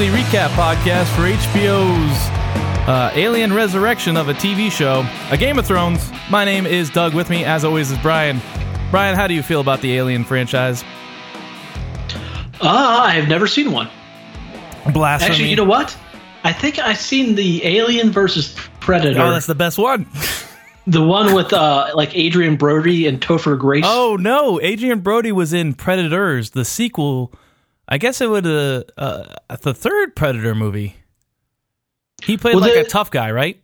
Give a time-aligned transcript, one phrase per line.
[0.00, 5.66] weekly recap podcast for HBO's uh, Alien Resurrection of a TV show, A Game of
[5.66, 6.10] Thrones.
[6.30, 7.12] My name is Doug.
[7.12, 8.40] With me, as always, is Brian.
[8.90, 10.84] Brian, how do you feel about the Alien franchise?
[12.62, 13.90] Uh, I have never seen one.
[14.90, 15.32] Blasphemy.
[15.32, 15.94] Actually, you know what?
[16.44, 19.20] I think I've seen the Alien versus Predator.
[19.20, 20.06] oh, that's the best one.
[20.86, 23.84] the one with uh, like Adrien Brody and Topher Grace.
[23.86, 27.34] Oh no, Adrien Brody was in Predators, the sequel.
[27.90, 29.24] I guess it would uh, uh
[29.62, 30.94] the third Predator movie.
[32.22, 33.60] He played Well, like the- a tough guy, right?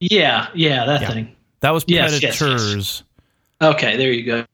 [0.00, 1.10] yeah, yeah, that Yeah.
[1.10, 1.36] thing.
[1.60, 2.38] That was Yes, yes, yes.
[2.38, 3.02] Predators.
[3.62, 4.44] Okay, there you go.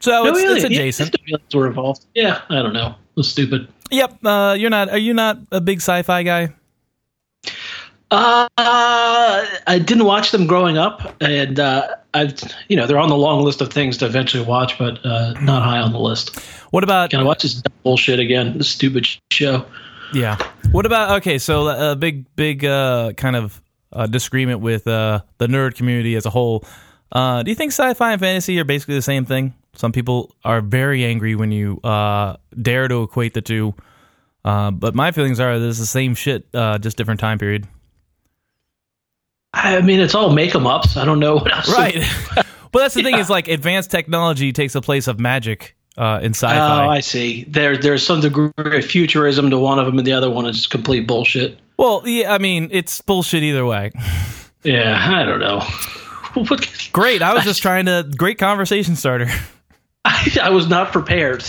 [0.00, 1.16] So No, it's, really, it's yeah, adjacent.
[1.26, 2.04] aliens were involved.
[2.14, 2.88] Yeah, I don't know.
[2.88, 3.68] It was stupid.
[3.90, 4.18] Yep.
[4.22, 4.90] Uh, you're not.
[4.90, 6.52] Are you not a big sci-fi guy?
[8.10, 13.16] Uh, I didn't watch them growing up, and uh, I've you know they're on the
[13.16, 16.38] long list of things to eventually watch, but uh, not high on the list.
[16.70, 17.10] What about?
[17.10, 18.58] Can I watch this bullshit again?
[18.58, 19.64] This stupid show.
[20.12, 20.36] Yeah.
[20.70, 21.18] What about?
[21.18, 23.60] Okay, so a big, big uh, kind of
[23.92, 26.64] uh, disagreement with uh, the nerd community as a whole.
[27.12, 29.54] Uh, do you think sci-fi and fantasy are basically the same thing?
[29.74, 33.74] Some people are very angry when you uh, dare to equate the two.
[34.44, 37.66] Uh, but my feelings are this is the same shit, uh, just different time period.
[39.56, 40.96] I mean, it's all make 'em ups.
[40.96, 41.72] I don't know what else.
[41.72, 42.04] Right.
[42.34, 46.32] but that's the thing is like advanced technology takes the place of magic uh, in
[46.32, 46.84] sci-fi.
[46.84, 47.44] Oh, I see.
[47.48, 50.66] There, there's some degree of futurism to one of them, and the other one is
[50.66, 51.58] complete bullshit.
[51.78, 53.92] well, yeah, I mean, it's bullshit either way.
[54.62, 55.62] Yeah, I don't know.
[56.92, 57.22] Great.
[57.22, 59.28] I was just trying to great conversation starter.
[60.06, 61.42] I, I was not prepared.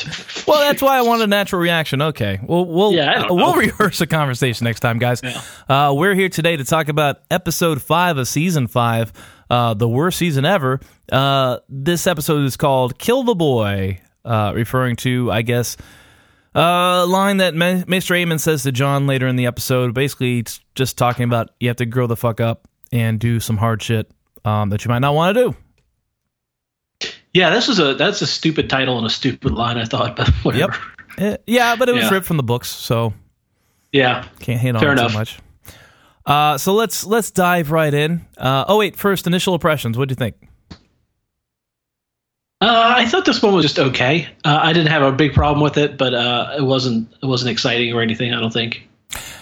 [0.48, 2.02] Well, that's why I wanted a natural reaction.
[2.02, 5.22] Okay, well, we'll Yeah, uh, we'll rehearse the conversation next time, guys.
[5.70, 9.14] Uh, we're here today to talk about episode five of season five,
[9.50, 10.80] uh, the worst season ever.
[11.12, 15.78] Uh, this episode is called "Kill the Boy," uh, referring to, I guess,
[16.56, 19.94] a line that Ma- Maester Aemon says to Jon later in the episode.
[19.94, 23.58] Basically, it's just talking about you have to grow the fuck up and do some
[23.58, 24.10] hard shit
[24.46, 25.56] um, that you might not want to do.
[27.34, 29.78] Yeah, this is a that's a stupid title and a stupid line.
[29.78, 30.76] I thought, but whatever.
[31.18, 31.34] Yep.
[31.34, 32.10] Uh, yeah, but it was Yeah.
[32.14, 33.14] ripped from the books, so
[33.92, 35.12] Yeah, Can't hate on Fair it enough.
[35.12, 35.40] so much.
[36.26, 38.26] Uh, so let's let's dive right in.
[38.38, 39.98] Uh, oh wait, first initial impressions.
[39.98, 40.36] What do you think?
[42.60, 44.28] uh, I thought this one was just okay.
[44.44, 47.52] Uh, I didn't have a big problem with it, but uh, it wasn't it wasn't
[47.52, 48.34] exciting or anything.
[48.34, 48.88] I don't think.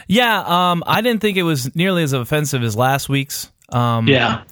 [0.07, 3.51] Yeah, um, I didn't think it was nearly as offensive as last week's.
[3.69, 4.43] Um, Yeah,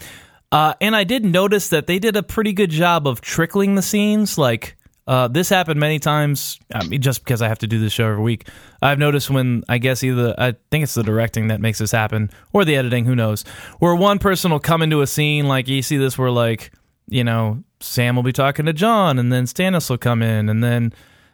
[0.54, 3.82] uh, and I did notice that they did a pretty good job of trickling the
[3.82, 4.38] scenes.
[4.38, 4.78] Like
[5.08, 6.60] uh, this happened many times.
[6.72, 8.48] I mean, just because I have to do this show every week,
[8.80, 12.30] I've noticed when I guess either I think it's the directing that makes this happen
[12.54, 13.06] or the editing.
[13.06, 13.44] Who knows?
[13.80, 16.72] Where one person will come into a scene, like you see this, where like
[17.08, 20.64] you know Sam will be talking to Jon, and then Stannis will come in, and
[20.64, 20.94] then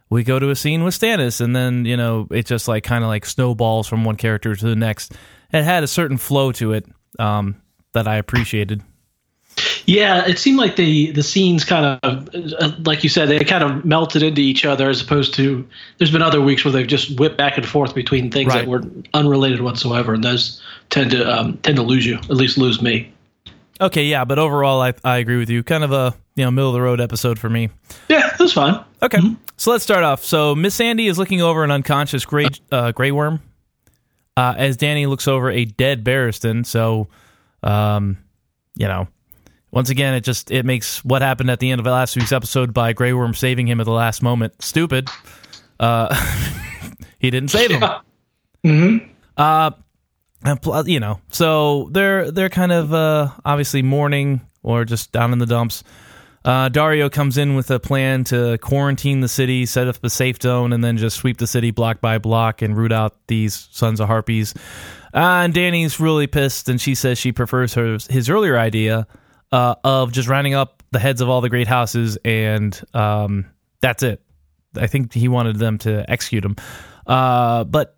[0.09, 3.03] we go to a scene with Stannis, and then you know it just like kind
[3.03, 5.12] of like snowballs from one character to the next.
[5.51, 6.86] It had a certain flow to it
[7.19, 8.81] um, that I appreciated.
[9.89, 10.27] Yeah.
[10.27, 13.83] It seemed like the the scenes kind of, uh, like you said, they kind of
[13.83, 15.67] melted into each other as opposed to.
[15.97, 18.59] There's been other weeks where they've just whipped back and forth between things Right.
[18.59, 18.83] that were
[19.13, 23.11] unrelated whatsoever, and those tend to um, tend to lose you, at least lose me.
[23.81, 25.63] Okay, yeah, but overall, I I agree with you.
[25.63, 27.69] Kind of a you know middle of the road episode for me.
[28.09, 28.83] Yeah, that's fine.
[29.01, 29.19] Okay,
[29.57, 30.23] so let's start off.
[30.23, 33.41] So Missandei is looking over an unconscious gray uh, gray worm,
[34.38, 36.66] uh, as Dany looks over a dead Barristan.
[36.66, 37.07] So,
[37.63, 38.17] um,
[38.75, 39.07] you know,
[39.72, 42.74] once again, it just it makes what happened at the end of last week's episode
[42.74, 45.09] by Grey Worm saving him at the last moment stupid.
[45.80, 46.13] Uh,
[47.19, 49.06] he didn't save him.
[49.38, 49.72] Uh,
[50.44, 55.31] and pl- you know, so they're they're kind of uh, obviously mourning or just down
[55.31, 55.81] in the dumps.
[56.44, 60.41] Uh, Daario comes in with a plan to quarantine the city, set up a safe
[60.41, 64.01] zone, and then just sweep the city block by block and root out these sons
[64.01, 64.54] of harpies.
[65.13, 69.07] Uh, and Dany's really pissed, and she says she prefers her his earlier idea
[69.51, 73.46] uh, of just rounding up the heads of all the great houses, and um,
[73.81, 74.22] that's it.
[74.75, 76.56] I think he wanted them to execute him,
[77.07, 77.96] uh, but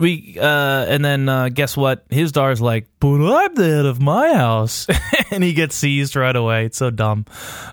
[0.00, 2.06] we uh and then uh guess what?
[2.08, 4.86] His daughter's like but i'm the head of my house.
[5.32, 6.64] And he gets seized right away.
[6.64, 7.24] It's so dumb.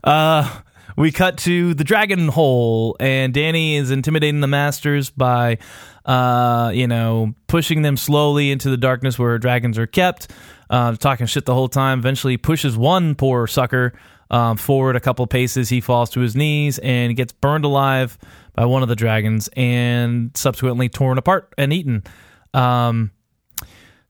[0.03, 0.59] Uh
[0.97, 5.57] we cut to the dragon hole and dany is intimidating the masters by
[6.05, 10.29] uh you know pushing them slowly into the darkness where dragons are kept
[10.69, 11.99] uh talking shit the whole time.
[11.99, 13.93] Eventually pushes one poor sucker
[14.29, 15.69] um, forward a couple paces.
[15.69, 18.17] He falls to his knees and gets burned alive
[18.53, 22.03] by one of the dragons and subsequently torn apart and eaten.
[22.53, 23.11] Um,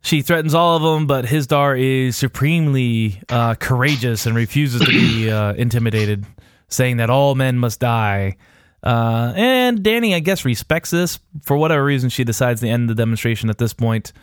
[0.02, 5.30] she threatens all of them, but Hizdahr is supremely uh, courageous and refuses to be
[5.30, 6.26] uh, intimidated,
[6.70, 8.38] saying that all men must die.
[8.84, 12.10] Uh, and Dany, I guess, respects this for whatever reason.
[12.10, 14.14] She decides to end the demonstration at this point.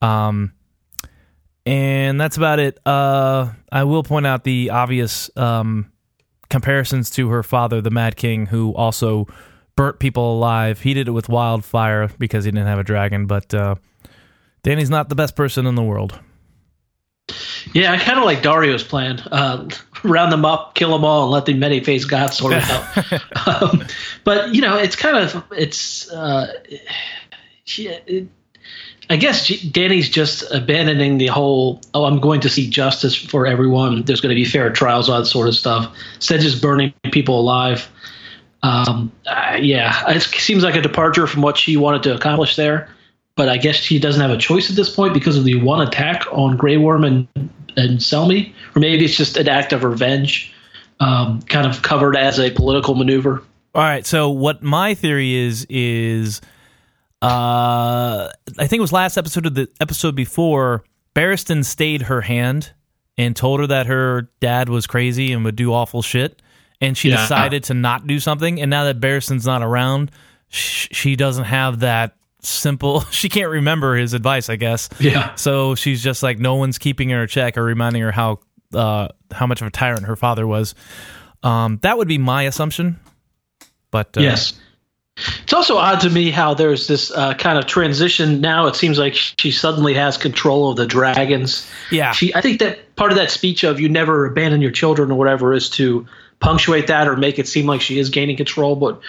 [0.00, 0.52] Um,
[1.66, 2.78] and that's about it.
[2.86, 5.92] Uh, I will point out the obvious um,
[6.48, 9.26] comparisons to her father, the Mad King, who also
[9.76, 10.80] burnt people alive.
[10.80, 13.74] He did it with wildfire because he didn't have a dragon, but uh,
[14.64, 16.18] Dany's not the best person in the world.
[17.72, 19.20] Yeah, I kind of like Daario's plan.
[19.20, 19.68] Uh,
[20.02, 23.62] round them up, kill them all, and let the many faced God sort it out.
[23.62, 23.84] um,
[24.24, 26.10] but you know, it's kind of it's.
[26.10, 26.52] Uh,
[27.76, 28.28] it,
[29.10, 31.80] I guess Dany's just abandoning the whole.
[31.94, 34.02] Oh, I'm going to see justice for everyone.
[34.02, 35.94] There's going to be fair trials, all that sort of stuff.
[36.16, 37.88] Instead, just burning people alive.
[38.62, 42.90] Um, uh, yeah, it seems like a departure from what she wanted to accomplish there.
[43.38, 45.80] But I guess she doesn't have a choice at this point because of the one
[45.80, 47.28] attack on Grey Worm and
[47.76, 50.52] and Selmy, or maybe it's just an act of revenge,
[50.98, 53.44] um, kind of covered as a political maneuver.
[53.76, 54.04] All right.
[54.04, 56.40] So what my theory is is,
[57.22, 58.26] uh,
[58.58, 60.82] I think it was last episode of the episode before.
[61.14, 62.72] Barristan stayed her hand
[63.16, 66.42] and told her that her dad was crazy and would do awful shit,
[66.80, 67.18] and she yeah.
[67.18, 68.60] decided to not do something.
[68.60, 70.10] And now that Barristan's not around,
[70.48, 73.00] sh- she doesn't have that simple.
[73.10, 74.88] She can't remember his advice i guess.
[75.00, 75.34] Yeah.
[75.34, 78.40] So she's just like no one's keeping her a check or reminding her how
[78.74, 80.74] uh how much of a tyrant her father was.
[81.42, 82.98] Um that would be my assumption
[83.90, 84.54] but uh, yes.
[85.42, 88.68] It's also odd to me how there's this uh, kind of transition now.
[88.68, 91.68] It seems like she suddenly has control of the dragons.
[91.90, 92.12] Yeah.
[92.12, 95.18] She i think that part of that speech of you never abandon your children or
[95.18, 96.06] whatever is to
[96.40, 99.00] punctuate that or make it seem like she is gaining control but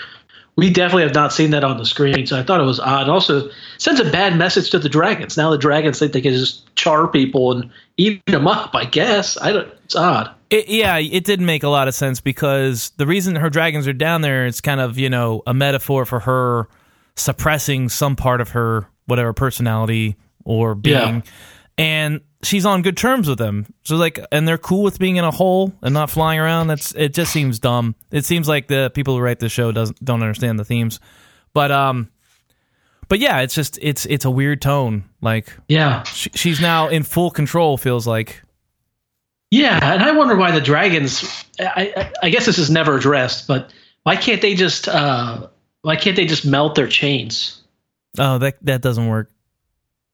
[0.59, 2.27] we definitely have not seen that on the screen.
[2.27, 3.07] So I thought it was odd.
[3.07, 5.37] Also, sends a bad message to the dragons.
[5.37, 8.75] Now the dragons think they can just char people and eat them up.
[8.75, 9.73] I guess I don't.
[9.85, 10.35] It's odd.
[10.49, 13.93] It, yeah, it didn't make a lot of sense because the reason her dragons are
[13.93, 16.67] down there is kind of you know a metaphor for her
[17.15, 20.95] suppressing some part of her whatever personality or being.
[20.95, 21.21] Yeah.
[21.79, 23.65] And she's on good terms with them.
[23.83, 26.67] So like, and they're cool with being in a hole and not flying around.
[26.67, 27.13] That's it.
[27.13, 27.95] Just seems dumb.
[28.11, 30.99] It seems like the people who write the show doesn't don't understand the themes.
[31.53, 32.09] But um,
[33.07, 35.05] but yeah, it's just it's it's a weird tone.
[35.21, 37.77] Like yeah, she, she's now in full control.
[37.77, 38.43] Feels like.
[39.51, 41.45] Yeah, and I wonder why the dragons.
[41.59, 43.73] I I, I guess this is never addressed, but
[44.03, 45.47] why can't they just uh
[45.81, 47.61] why can't they just melt their chains?
[48.17, 49.31] Oh, that that doesn't work.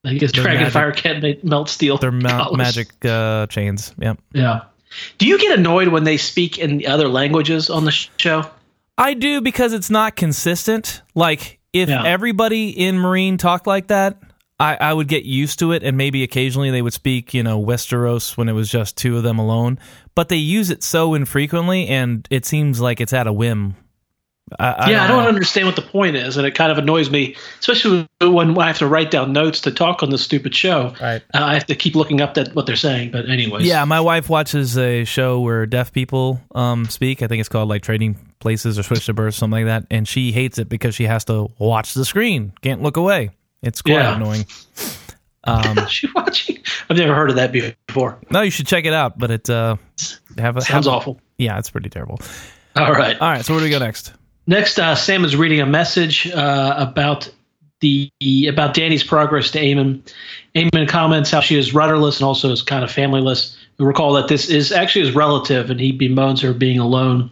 [0.05, 1.97] I guess Dragonfire can't melt steel.
[1.97, 3.93] They're ma- magic uh, chains.
[3.99, 4.19] Yep.
[4.33, 4.61] Yeah.
[5.17, 8.49] Do you get annoyed when they speak in other languages on the show?
[8.97, 11.01] I do because it's not consistent.
[11.15, 12.03] Like if yeah.
[12.05, 14.17] everybody in Meereen talked like that,
[14.57, 17.61] I, I would get used to it, and maybe occasionally they would speak, you know,
[17.61, 19.77] Westeros when it was just two of them alone.
[20.15, 23.75] But they use it so infrequently, and it seems like it's at a whim
[24.59, 26.77] I, yeah, I don't, I don't understand what the point is, and it kind of
[26.77, 30.53] annoys me, especially when I have to write down notes to talk on this stupid
[30.53, 30.93] show.
[31.01, 31.23] Right.
[31.33, 33.09] Uh, I have to keep looking up that what they're saying.
[33.09, 37.23] But anyways, yeah, my wife watches a show where deaf people um, speak.
[37.23, 40.07] I think it's called like Trading Places or Switched at Birth, something like that, and
[40.07, 43.31] she hates it because she has to watch the screen, can't look away.
[43.63, 44.15] It's quite yeah.
[44.15, 44.45] annoying.
[45.47, 46.57] Um, she watching?
[46.89, 48.19] I've never heard of that before.
[48.31, 49.19] No, you should check it out.
[49.19, 49.75] But it uh,
[50.39, 51.21] have a, sounds have, awful.
[51.37, 52.19] Yeah, it's pretty terrible.
[52.75, 53.45] All right, all right.
[53.45, 54.11] So where do we go next?
[54.47, 57.29] Next, uh, Sam is reading a message uh, about
[57.81, 58.09] the
[58.47, 60.01] about Dany's progress to Aemon.
[60.55, 63.55] Aemon comments how she is rudderless and also is kind of familyless.
[63.77, 67.31] We recall that this is actually his relative, and he bemoans her being alone.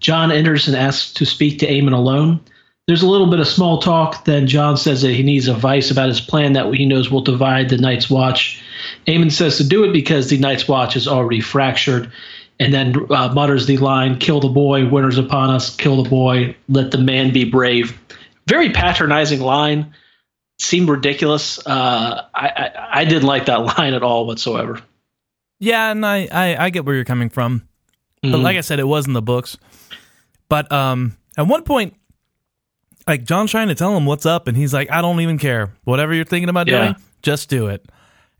[0.00, 2.40] Jon enters and asks to speak to Aemon alone.
[2.86, 4.24] There's a little bit of small talk.
[4.24, 7.68] Then Jon says that he needs advice about his plan that he knows will divide
[7.68, 8.62] the Night's Watch.
[9.06, 12.10] Aemon says to do it because the Night's Watch is already fractured
[12.60, 15.74] and then uh, mutters the line, "Kill the boy, winter's upon us.
[15.76, 17.98] Kill the boy, let the man be brave."
[18.46, 19.94] Very patronizing line.
[20.60, 21.64] Seemed ridiculous.
[21.64, 24.80] Uh, I, I, I didn't like that line at all whatsoever.
[25.60, 27.60] Yeah, and I I, I get where you're coming from,
[28.22, 28.32] mm-hmm.
[28.32, 29.56] but like I said, it was in the books.
[30.48, 31.94] But um, at one point,
[33.06, 35.72] like Jon's trying to tell him what's up, and he's like, "I don't even care.
[35.84, 36.82] Whatever you're thinking about yeah.
[36.82, 37.86] doing, just do it."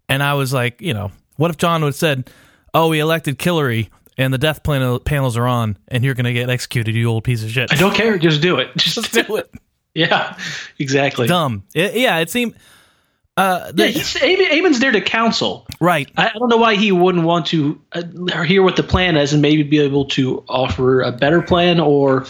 [0.09, 2.31] And I was like, you know, what if Jon would have said,
[2.75, 6.33] "Oh, we elected Killary and the death panel, panels are on, and you're going to
[6.33, 7.73] get executed, you old piece of shit.
[7.73, 8.19] I don't care.
[8.19, 8.77] Just do it.
[8.77, 9.51] Just do it.
[9.95, 10.37] yeah,
[10.79, 11.29] exactly.
[11.29, 11.63] Dumb.
[11.75, 12.55] It, yeah, it seemed.
[13.37, 15.65] Uh, yeah, he's, Aemon's there to counsel.
[15.79, 16.11] Right.
[16.17, 19.33] I, I, don't know why he wouldn't want to uh, hear what the plan is
[19.33, 22.27] and maybe be able to offer a better plan or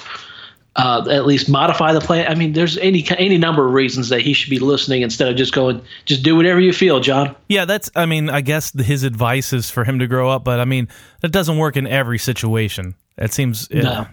[0.79, 2.31] uh, at least modify the plan.
[2.31, 5.37] I mean, there's any any number of reasons that he should be listening instead of
[5.37, 7.35] just going, just do whatever you feel, Jon.
[7.49, 7.91] Yeah, that's.
[7.97, 10.89] I mean, I guess his advice is for him to grow up, but I mean,
[11.21, 12.95] that doesn't work in every situation.
[13.19, 13.69] It seems.
[13.71, 14.07] No.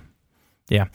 [0.68, 0.88] yeah.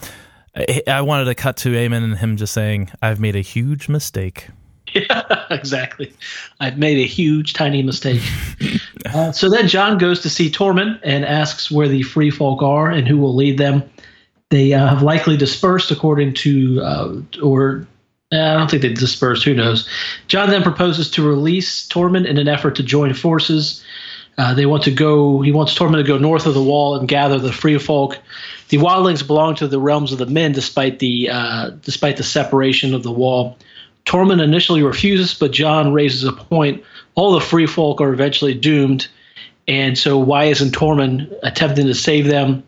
[0.57, 3.89] I, I wanted to cut to Aemon and him just saying, "I've made a huge
[3.89, 4.49] mistake."
[4.93, 6.13] Yeah, exactly.
[6.59, 8.23] I've made a huge, tiny mistake.
[9.07, 12.91] uh, so then Jon goes to see Tormund and asks where the free folk are
[12.91, 13.89] and who will lead them.
[14.51, 17.87] They uh, have likely dispersed, according to, uh, or
[18.33, 19.45] uh, I don't think they dispersed.
[19.45, 19.89] Who knows?
[20.27, 23.83] Jon then proposes to release Tormund in an effort to join forces.
[24.39, 25.41] Uh, they want to go.
[25.41, 28.19] He wants Tormund to go north of the wall and gather the free folk.
[28.69, 32.95] The wildlings belong to the realms of the men, despite the uh, despite the separation
[32.95, 33.57] of the wall.
[34.07, 36.83] Tormund initially refuses, but Jon raises a point.
[37.15, 39.09] All the free folk are eventually doomed,
[39.69, 42.65] and so why isn't Tormund attempting to save them?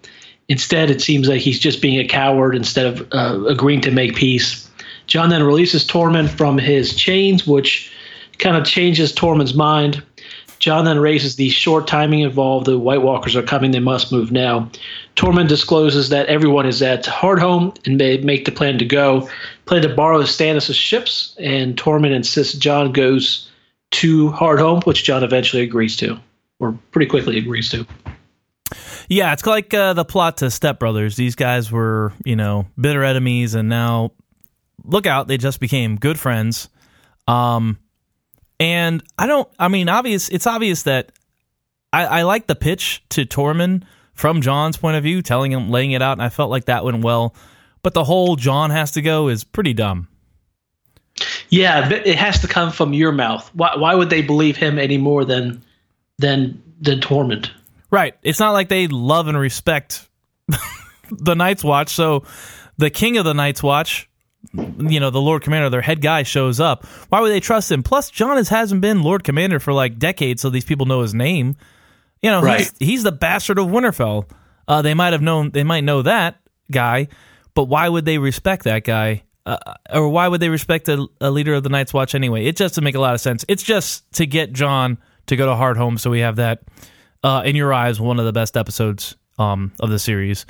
[0.53, 4.15] Instead, it seems like he's just being a coward instead of uh, agreeing to make
[4.15, 4.69] peace.
[5.07, 7.91] Jon then releases Tormund from his chains, which
[8.37, 10.03] kind of changes Tormund's mind.
[10.59, 12.67] Jon then raises the short timing involved.
[12.67, 13.71] The White Walkers are coming.
[13.71, 14.71] They must move now.
[15.17, 19.31] Tormund discloses that everyone is at Hardhome and may make the plan to go.
[19.65, 23.49] Plan to borrow Stannis' ships, and Tormund insists Jon goes
[23.93, 26.21] to Hardhome, which Jon eventually agrees to,
[26.61, 27.87] or pretty quickly agrees to.
[29.09, 31.17] Yeah, it's like uh, the plot to Step Brothers.
[31.17, 34.13] These guys were, you know, bitter enemies, and now
[34.85, 36.69] look out, they just became good friends.
[37.27, 37.79] Um,
[38.59, 39.49] and I don't.
[39.59, 40.29] I mean, obvious.
[40.29, 41.13] It's obvious that
[41.93, 45.93] I, I like the pitch to Tormund from Jon's point of view, telling him, laying
[45.93, 47.35] it out, and I felt like that went well.
[47.83, 50.09] But the whole Jon has to go is pretty dumb.
[51.51, 53.51] Yeah, it has to come from your mouth.
[53.55, 55.63] Why, why would they believe him any more than
[56.19, 57.51] than than Tormund?
[57.93, 58.15] Right.
[58.23, 60.09] It's not like they love and respect
[61.11, 61.91] the Night's Watch.
[61.91, 62.25] So
[62.79, 64.09] the king of the Night's Watch,
[64.55, 66.87] you know, the Lord Commander, their head guy shows up.
[67.11, 67.83] Why would they trust him?
[67.83, 71.15] Plus, Jon has, hasn't been Lord Commander for like decades, so these people know his
[71.15, 71.55] name.
[72.23, 72.61] You know, Right.
[72.61, 74.29] he's, he's the bastard of Winterfell.
[74.67, 77.09] Uh, they might have known, they might know that guy,
[77.55, 79.23] but why would they respect that guy?
[79.45, 79.59] Uh,
[79.93, 82.47] or why would they respect a, a leader of the Night's Watch anyway?
[82.47, 83.45] It just doesn't make a lot of sense.
[83.49, 86.63] It's just to get Jon to go to Hardhome, so we have that
[87.23, 90.47] uh, in your eyes, one of the best episodes um, of the series.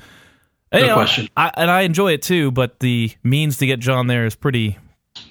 [0.70, 1.28] And, No you know, question.
[1.36, 4.78] I, and I enjoy it too, but the means to get Jon there is pretty,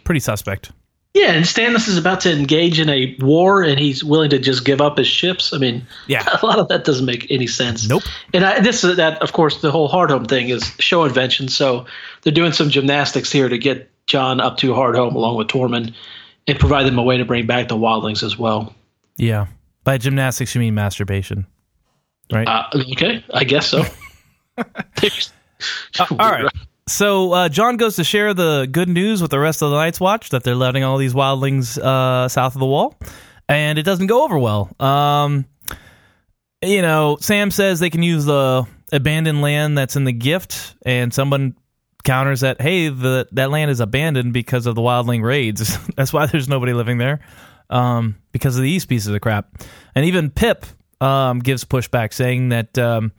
[0.03, 0.71] pretty suspect.
[1.13, 4.63] Yeah, and Stannis is about to engage in a war, and he's willing to just
[4.63, 5.51] give up his ships.
[5.51, 6.23] I mean, Yeah.
[6.41, 7.85] a lot of that doesn't make any sense.
[7.85, 8.03] Nope.
[8.33, 11.49] And I, this is that, of course, the whole Hardhome thing is show invention.
[11.49, 11.85] So
[12.21, 15.93] they're doing some gymnastics here to get Jon up to Hardhome along with Tormund,
[16.47, 18.73] and provide them a way to bring back the Wildlings as well.
[19.17, 19.47] Yeah.
[19.83, 21.47] By gymnastics, you mean masturbation,
[22.31, 22.47] right?
[22.47, 23.83] Uh, okay, I guess so.
[25.99, 26.47] Uh, all right.
[26.87, 29.99] So uh, Jon goes to share the good news with the rest of the Night's
[29.99, 32.97] Watch that they're letting all these wildlings uh, south of the wall,
[33.47, 34.75] and it doesn't go over well.
[34.79, 35.45] Um,
[36.61, 41.13] you know, Sam says they can use the abandoned land that's in the gift, and
[41.13, 41.55] someone
[42.03, 45.77] counters that, hey, the that land is abandoned because of the wildling raids.
[45.95, 47.21] that's why there's nobody living there,
[47.71, 49.63] um, because of these pieces of crap.
[49.95, 50.63] And even Pyp
[50.99, 52.77] um, gives pushback, saying that.
[52.77, 53.11] Um,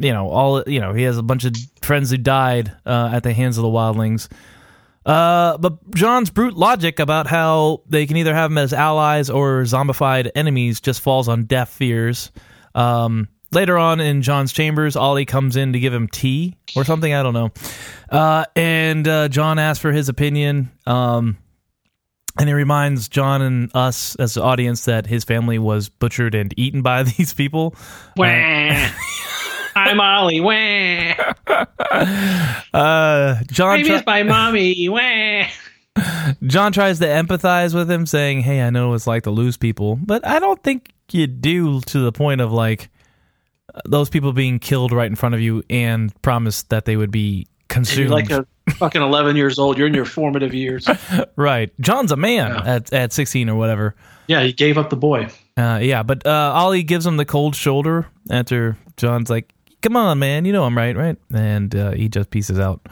[0.00, 3.22] you know all you know he has a bunch of friends who died uh, at
[3.22, 4.28] the hands of the wildlings
[5.06, 9.62] uh, but jon's brute logic about how they can either have them as allies or
[9.62, 12.32] zombified enemies just falls on deaf ears
[12.74, 17.12] um, later on in jon's chambers olly comes in to give him tea or something
[17.12, 17.50] i don't know
[18.10, 21.36] uh, and uh, jon asks for his opinion um,
[22.38, 26.52] and he reminds Jon and us as the audience that his family was butchered and
[26.56, 27.74] eaten by these people.
[28.16, 28.26] Wah.
[29.76, 30.40] I'm Olly.
[30.40, 31.24] Wah.
[32.72, 34.88] Uh, Jon I try- miss my mommy.
[34.88, 35.44] Wah.
[36.46, 39.56] Jon tries to empathize with him, saying, "Hey, I know what it's like to lose
[39.56, 42.88] people, but I don't think you do to the point of like
[43.84, 47.48] those people being killed right in front of you and promised that they would be
[47.70, 49.78] consumed." like a fucking 11 years old.
[49.78, 50.86] You're in your formative years.
[51.36, 51.70] right?
[51.80, 52.74] Jon's a man Yeah.
[52.74, 53.94] at at sixteen or whatever.
[54.26, 55.28] Yeah, he gave up the boy.
[55.56, 60.18] Uh, yeah, but uh, Olly gives him the cold shoulder after Jon's like, "Come on,
[60.18, 62.86] man, you know I'm right, right?" And uh, he just pieces out.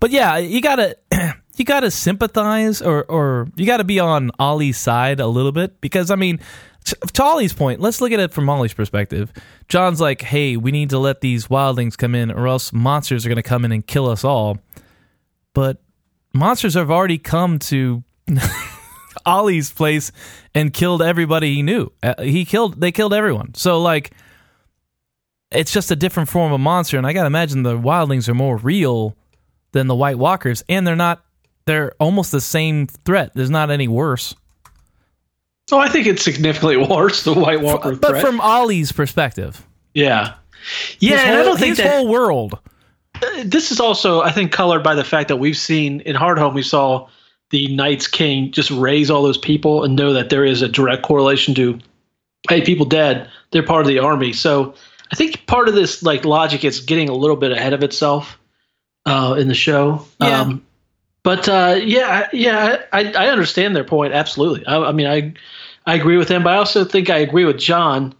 [0.00, 0.96] But yeah, you gotta
[1.56, 6.10] you gotta sympathize or or you gotta be on Olly's side a little bit because
[6.10, 6.40] I mean,
[6.84, 9.32] t- to Olly's point, let's look at it from Olly's perspective.
[9.68, 13.28] Jon's like, "Hey, we need to let these wildlings come in, or else monsters are
[13.28, 14.58] gonna come in and kill us all."
[15.54, 15.82] But
[16.32, 18.02] monsters have already come to
[19.26, 20.12] Olly's place
[20.54, 21.92] and killed everybody he knew.
[22.02, 23.54] Uh, he killed they killed everyone.
[23.54, 24.12] So like
[25.50, 28.34] it's just a different form of monster and I got to imagine the wildlings are
[28.34, 29.16] more real
[29.72, 31.22] than the white walkers and they're not
[31.66, 33.32] they're almost the same threat.
[33.34, 34.34] There's not any worse.
[35.72, 37.24] Oh, I think it's significantly worse.
[37.24, 38.24] The White Walker But threat.
[38.24, 39.66] from Olly's perspective.
[39.94, 40.34] yeah,
[41.00, 41.90] yeah, whole, I don't think his that.
[41.90, 42.58] whole world
[43.44, 46.62] this is also, I think, colored by the fact that we've seen in Hardhome, we
[46.62, 47.08] saw
[47.50, 51.02] the Night's King just raise all those people and know that there is a direct
[51.02, 51.78] correlation to,
[52.48, 54.32] hey, people dead, they're part of the army.
[54.32, 54.74] So
[55.12, 58.38] I think part of this like logic is getting a little bit ahead of itself
[59.06, 60.04] uh, in the show.
[60.20, 60.40] Yeah.
[60.40, 60.64] Um,
[61.22, 64.66] but uh, yeah, yeah, I, I understand their point absolutely.
[64.66, 65.34] I, I mean, I
[65.86, 68.14] I agree with him, but I also think I agree with Jon.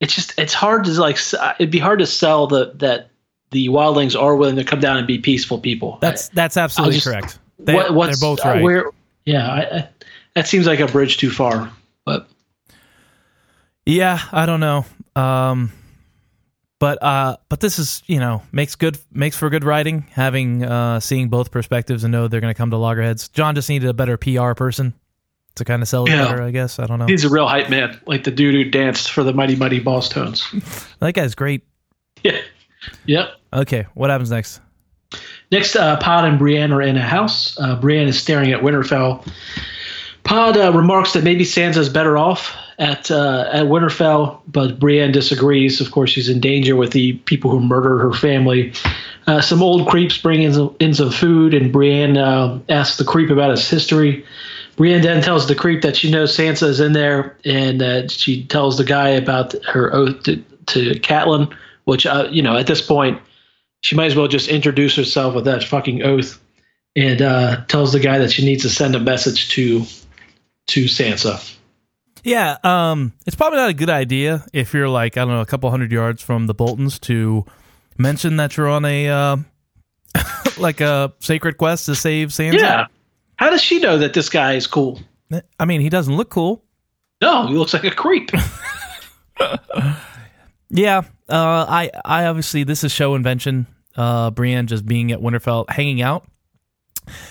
[0.00, 1.18] It's just it's hard to like
[1.58, 3.10] it'd be hard to sell the that
[3.50, 5.98] the wildlings are willing to come down and be peaceful people.
[6.00, 7.38] That's that's absolutely just- correct.
[7.60, 8.62] They, what, what's, they're both uh, right.
[8.62, 8.90] where,
[9.24, 9.88] yeah, I, I,
[10.36, 11.72] that seems like a bridge too far.
[12.04, 12.28] But
[13.84, 14.86] Yeah, I don't know.
[15.16, 15.72] Um,
[16.78, 20.06] but uh, but this is you know makes good makes for good writing.
[20.12, 23.28] Having uh, seeing both perspectives and know they're going to come to loggerheads.
[23.28, 24.94] Jon just needed a better PR person
[25.58, 26.24] to kind of sell it Yeah.
[26.24, 26.42] better.
[26.42, 27.06] I guess I don't know.
[27.06, 30.42] he's a real hype man, like the dude who danced for the Mighty Mighty Bosstones.
[31.00, 31.62] That guy's great.
[32.24, 32.40] yeah,
[33.06, 33.30] yep.
[33.52, 34.60] Okay, what happens next?
[35.52, 37.58] Next, uh, Pod and Brienne are in a house.
[37.58, 39.26] Uh, Brienne is staring at Winterfell.
[40.24, 45.80] Pod uh, remarks that maybe Sansa's better off at uh, at Winterfell, but Brienne disagrees.
[45.80, 48.72] Of course, she's in danger with the people who murdered her family.
[49.26, 53.04] Uh, some old creeps bring in some, in some food, and Brienne uh, asks the
[53.04, 54.24] creep about his history.
[54.78, 58.44] Brienne then tells the creep that she knows Sansa is in there, and uh, she
[58.44, 62.80] tells the guy about her oath to, to Catelyn, which, uh, you know, at this
[62.80, 63.20] point,
[63.82, 66.40] she might as well just introduce herself with that fucking oath
[66.94, 69.84] and uh, tells the guy that she needs to send a message to
[70.68, 71.56] to Sansa.
[72.22, 75.46] Yeah, um, it's probably not a good idea if you're like I don't know a
[75.46, 77.44] couple hundred yards from the Boltons to
[77.96, 79.36] mention that you're on a uh,
[80.58, 82.60] like a sacred quest to save Sansa.
[82.60, 82.86] Yeah.
[83.38, 85.00] How does she know that this guy is cool?
[85.58, 86.64] I mean he doesn't look cool.
[87.20, 88.30] No, he looks like a creep.
[90.70, 90.98] Yeah,
[91.30, 93.66] uh, I I obviously this is show invention.
[93.96, 96.28] Uh, Brienne just being at Winterfell, hanging out,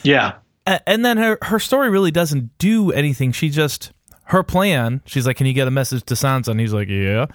[0.01, 0.33] yeah.
[0.65, 3.31] A- and then her her story really doesn't do anything.
[3.33, 3.91] She just
[4.23, 5.01] her plan.
[5.05, 7.27] She's like, "Can you get a message to Sansa?" And he's like, "Yeah."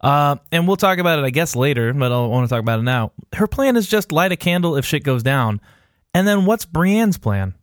[0.00, 1.92] Uh, and we'll talk about it, I guess, later.
[1.94, 3.12] But I don't want to talk about it now.
[3.32, 5.60] Her plan is just light a candle if shit goes down,
[6.12, 7.54] and then what's Brienne's plan?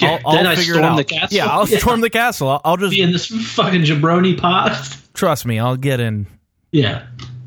[0.00, 0.96] Yeah, then I storm out.
[0.96, 1.36] the castle.
[1.36, 1.78] Yeah, I'll Yeah.
[1.78, 2.48] storm the castle.
[2.48, 4.96] I'll, I'll just Be in this fucking jabroni pot.
[5.14, 5.58] trust me.
[5.58, 6.26] I'll get in.
[6.72, 7.06] Yeah.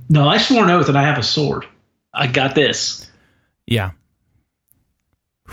[0.09, 1.65] No, I swore an oath and I have a sword.
[2.13, 3.09] I got this.
[3.65, 3.91] Yeah.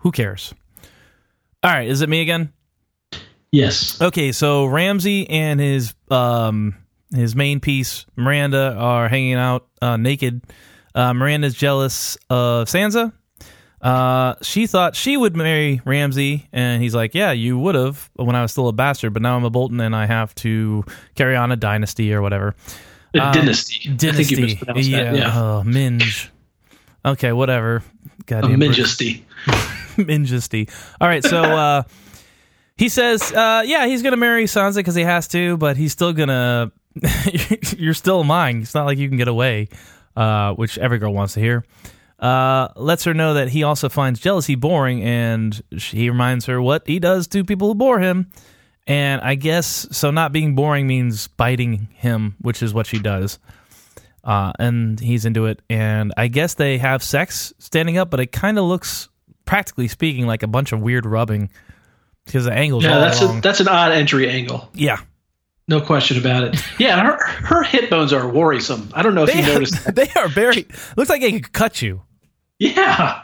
[0.00, 0.52] Who cares?
[1.62, 2.52] All right, is it me again?
[3.50, 4.00] Yes.
[4.02, 6.74] Okay, so Ramsay and his um
[7.14, 10.42] his main piece Myranda are hanging out uh, naked.
[10.94, 13.12] Uh, Myranda's jealous of Sansa.
[13.84, 18.34] Uh, she thought she would marry Ramsay, and he's like, "Yeah, you would have when
[18.34, 21.36] I was still a bastard, but now I'm a Bolton and I have to carry
[21.36, 22.54] on a dynasty or whatever."
[23.14, 23.80] A Um, dynasty.
[23.84, 25.12] I think you Dynasty, yeah.
[25.12, 25.32] Yeah.
[25.38, 26.30] Oh, minge.
[27.04, 27.82] Okay, whatever.
[28.26, 29.24] Brit- majesty.
[29.96, 30.68] Minjesty.
[31.00, 31.82] All right, so uh,
[32.76, 36.12] he says, uh, yeah, he's gonna marry Sansa because he has to, but he's still
[36.14, 36.72] gonna.
[37.76, 38.62] You're still mine.
[38.62, 39.68] It's not like you can get away,
[40.16, 41.64] uh, which every girl wants to hear.
[42.24, 46.86] Uh, lets her know that he also finds jealousy boring, and he reminds her what
[46.86, 48.30] he does to people who bore him.
[48.86, 50.10] And I guess so.
[50.10, 53.38] Not being boring means biting him, which is what she does.
[54.22, 55.60] Uh, and he's into it.
[55.68, 59.10] And I guess they have sex standing up, but it kind of looks,
[59.44, 61.50] practically speaking, like a bunch of weird rubbing
[62.24, 64.70] because the angle's Yeah, all that's a, that's an odd entry angle.
[64.72, 64.98] yeah,
[65.68, 66.64] No question about it.
[66.78, 68.88] Yeah, her her hip bones are worrisome.
[68.94, 69.94] I don't know if they you noticed.
[69.94, 70.66] they are very.
[70.96, 72.00] Looks like they could cut you.
[72.58, 73.22] Yeah.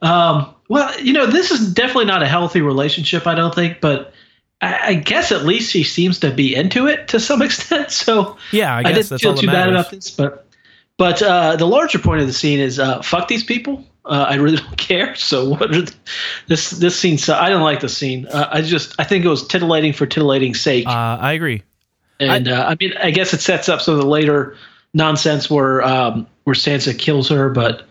[0.00, 4.12] Um, well, you know, this is definitely not a healthy relationship, I don't think, but
[4.60, 7.90] I, I guess at least she seems to be into it to some extent.
[7.90, 10.46] So Yeah, I I, didn't that's feel too bad about this, but
[10.98, 13.84] but uh, the larger point of the scene is uh, fuck these people.
[14.04, 15.14] Uh, I really don't care.
[15.14, 15.94] So what the,
[16.48, 17.18] this this scene?
[17.18, 18.26] So I don't like the scene.
[18.26, 20.86] Uh, I just I think it was titillating for titillating sake.
[20.86, 21.62] Uh, I agree.
[22.20, 24.56] And I, uh, I mean, I guess it sets up some of the later
[24.94, 27.86] nonsense where um, where Sansa kills her, but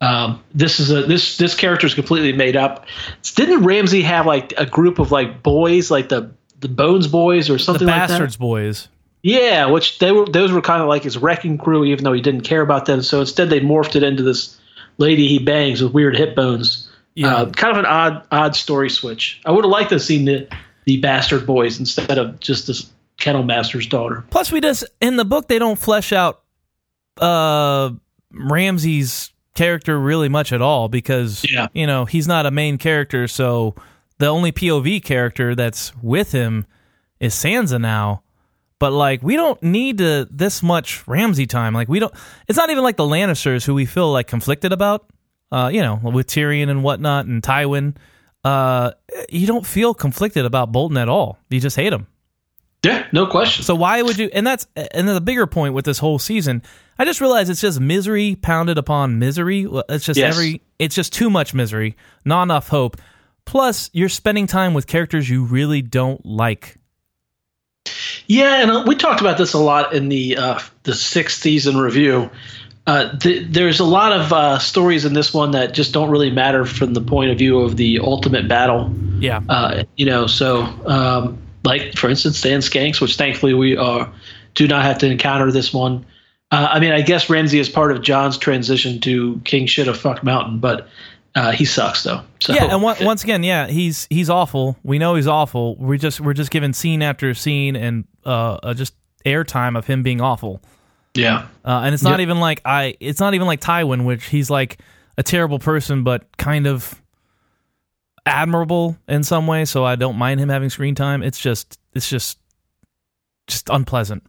[0.00, 2.86] um, this is a this this character is completely made up.
[3.34, 6.30] Didn't Ramsay have like a group of like boys, like the
[6.60, 8.06] the Bones Boys or something like that?
[8.08, 8.88] The Bastards boys.
[9.22, 12.20] Yeah, which they were those were kind of like his wrecking crew, even though he
[12.20, 13.02] didn't care about them.
[13.02, 14.58] So instead, they morphed it into this
[14.98, 16.90] lady he bangs with weird hip bones.
[17.14, 17.34] Yeah.
[17.34, 19.40] Uh, kind of an odd odd story switch.
[19.46, 20.46] I would have liked to have seen the
[20.84, 24.24] the bastard boys instead of just this kennel master's daughter.
[24.30, 26.42] Plus, we just in the book they don't flesh out
[27.18, 27.90] uh
[28.30, 31.66] Ramsay's character really much at all because Yeah.
[31.74, 33.26] you know he's not a main character.
[33.26, 33.74] So
[34.18, 36.66] the only POV character that's with him
[37.18, 38.22] is Sansa now.
[38.78, 41.72] but like we don't need to this much Ramsay time.
[41.74, 42.12] Like we don't.
[42.46, 45.08] It's not even like the Lannisters who we feel like conflicted about.
[45.50, 47.96] Uh, you know, with Tyrion and whatnot and Tywin.
[48.44, 48.90] Uh,
[49.30, 51.38] you don't feel conflicted about Bolton at all.
[51.50, 52.06] You just hate him.
[52.86, 53.64] Yeah, no question.
[53.64, 54.30] So why would you?
[54.32, 56.62] And that's and the bigger point with this whole season.
[56.98, 59.66] I just realized it's just misery pounded upon misery.
[59.88, 60.34] It's just Yes.
[60.34, 60.62] every.
[60.78, 62.96] It's just too much misery, not enough hope.
[63.44, 66.76] Plus, you're spending time with characters you really don't like.
[68.26, 71.76] Yeah, and uh, we talked about this a lot in the uh, the sixth season
[71.76, 72.28] review.
[72.86, 76.30] Uh, th- there's a lot of uh, stories in this one that just don't really
[76.30, 78.92] matter from the point of view of the ultimate battle.
[79.18, 84.06] Yeah, Uh, you know, so um, like for instance, Stan Skanks, which thankfully we uh,
[84.54, 86.06] do not have to encounter this one.
[86.52, 89.98] Uh, I mean, I guess Ramsay is part of Jon's transition to King Shit of
[89.98, 90.88] Fuck Mountain, but
[91.34, 92.22] uh, he sucks though.
[92.40, 94.76] So yeah, and one, once again, yeah, he's he's awful.
[94.84, 95.74] We know he's awful.
[95.76, 98.94] We just we're just given scene after scene and uh, uh just
[99.26, 100.62] airtime of him being awful.
[101.14, 102.20] yeah, Uh, and it's not Yep.
[102.20, 102.96] even like I.
[103.00, 104.78] It's not even like Tywin, which he's like
[105.18, 107.02] a terrible person, but kind of
[108.26, 109.64] admirable in some way.
[109.64, 111.22] So I don't mind him having screen time.
[111.22, 112.38] It's just, it's just,
[113.46, 114.24] just unpleasant.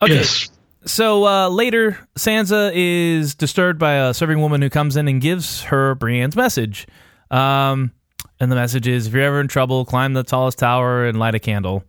[0.00, 0.48] Okay, yes,
[0.84, 5.62] so uh, later, Sansa is disturbed by a serving woman who comes in and gives
[5.64, 6.86] her Brienne's message.
[7.30, 7.92] Um,
[8.40, 11.34] and the message is: If you're ever in trouble, climb the tallest tower and light
[11.34, 11.84] a candle.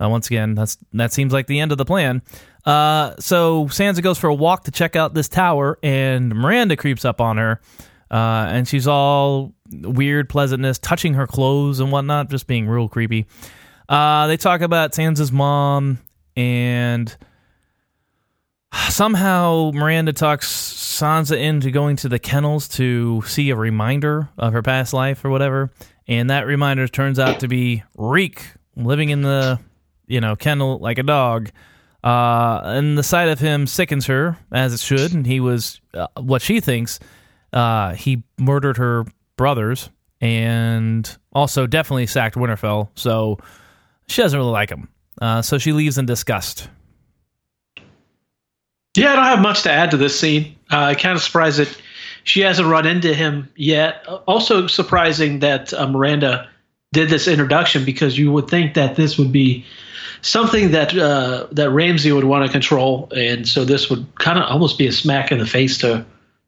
[0.00, 2.22] Uh, once again, that's that seems like the end of the plan.
[2.64, 7.04] Uh, so Sansa goes for a walk to check out this tower, and Myranda creeps
[7.04, 7.60] up on her,
[8.10, 13.26] uh, and she's all weird pleasantness, touching her clothes and whatnot, just being real creepy.
[13.88, 15.98] Uh, they talk about Sansa's mom,
[16.36, 17.16] and
[18.88, 24.62] somehow Myranda talks Sansa into going to the kennels to see a reminder of her
[24.62, 25.70] past life or whatever,
[26.08, 28.42] and that reminder turns out to be Reek
[28.76, 29.58] living in the
[30.06, 31.50] you know kennel like a dog.
[32.04, 35.12] Uh, and the sight of him sickens her, as it should.
[35.12, 37.00] And he was uh, what she thinks
[37.52, 42.88] uh, he murdered her brothers and also definitely sacked Winterfell.
[42.94, 43.38] So
[44.08, 44.88] she doesn't really like him.
[45.20, 46.68] Uh, so she leaves in disgust.
[48.96, 49.12] yeah.
[49.12, 50.56] I don't have much to add to this scene.
[50.70, 51.76] Uh, kind of surprised that
[52.24, 54.06] she hasn't run into him yet.
[54.26, 56.48] Also surprising that uh, Myranda
[56.92, 59.64] did this introduction because you would think that this would be
[60.22, 64.44] something that uh, that Ramsay would want to control, and so this would kind of
[64.50, 66.04] almost be a smack in the face to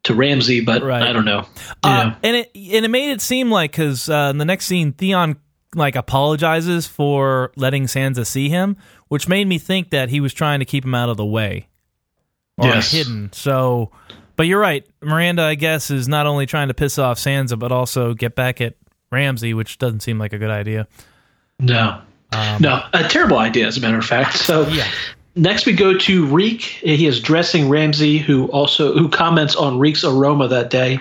[0.09, 0.61] to Ramsay.
[0.61, 1.01] But Right.
[1.03, 1.39] I don't know.
[1.83, 2.15] Uh, Yeah.
[2.23, 5.37] and it and it made it seem like because uh, in the next scene, Theon
[5.75, 8.75] like apologizes for letting Sansa see him,
[9.07, 11.67] which made me think that he was trying to keep him out of the way
[12.57, 12.91] or Yes.
[12.91, 13.29] hidden.
[13.33, 13.91] So,
[14.35, 14.85] but you're right.
[15.01, 18.61] Myranda, I guess, is not only trying to piss off Sansa, but also get back
[18.61, 18.75] at
[19.11, 20.87] Ramsay, which doesn't seem like a good idea.
[21.59, 24.37] no, Um, no, a terrible idea, as a matter of fact.
[24.37, 24.87] So Yeah.
[25.35, 26.61] Next, we go to Reek.
[26.61, 30.99] He is dressing Ramsay, who also who comments on Reek's aroma that day.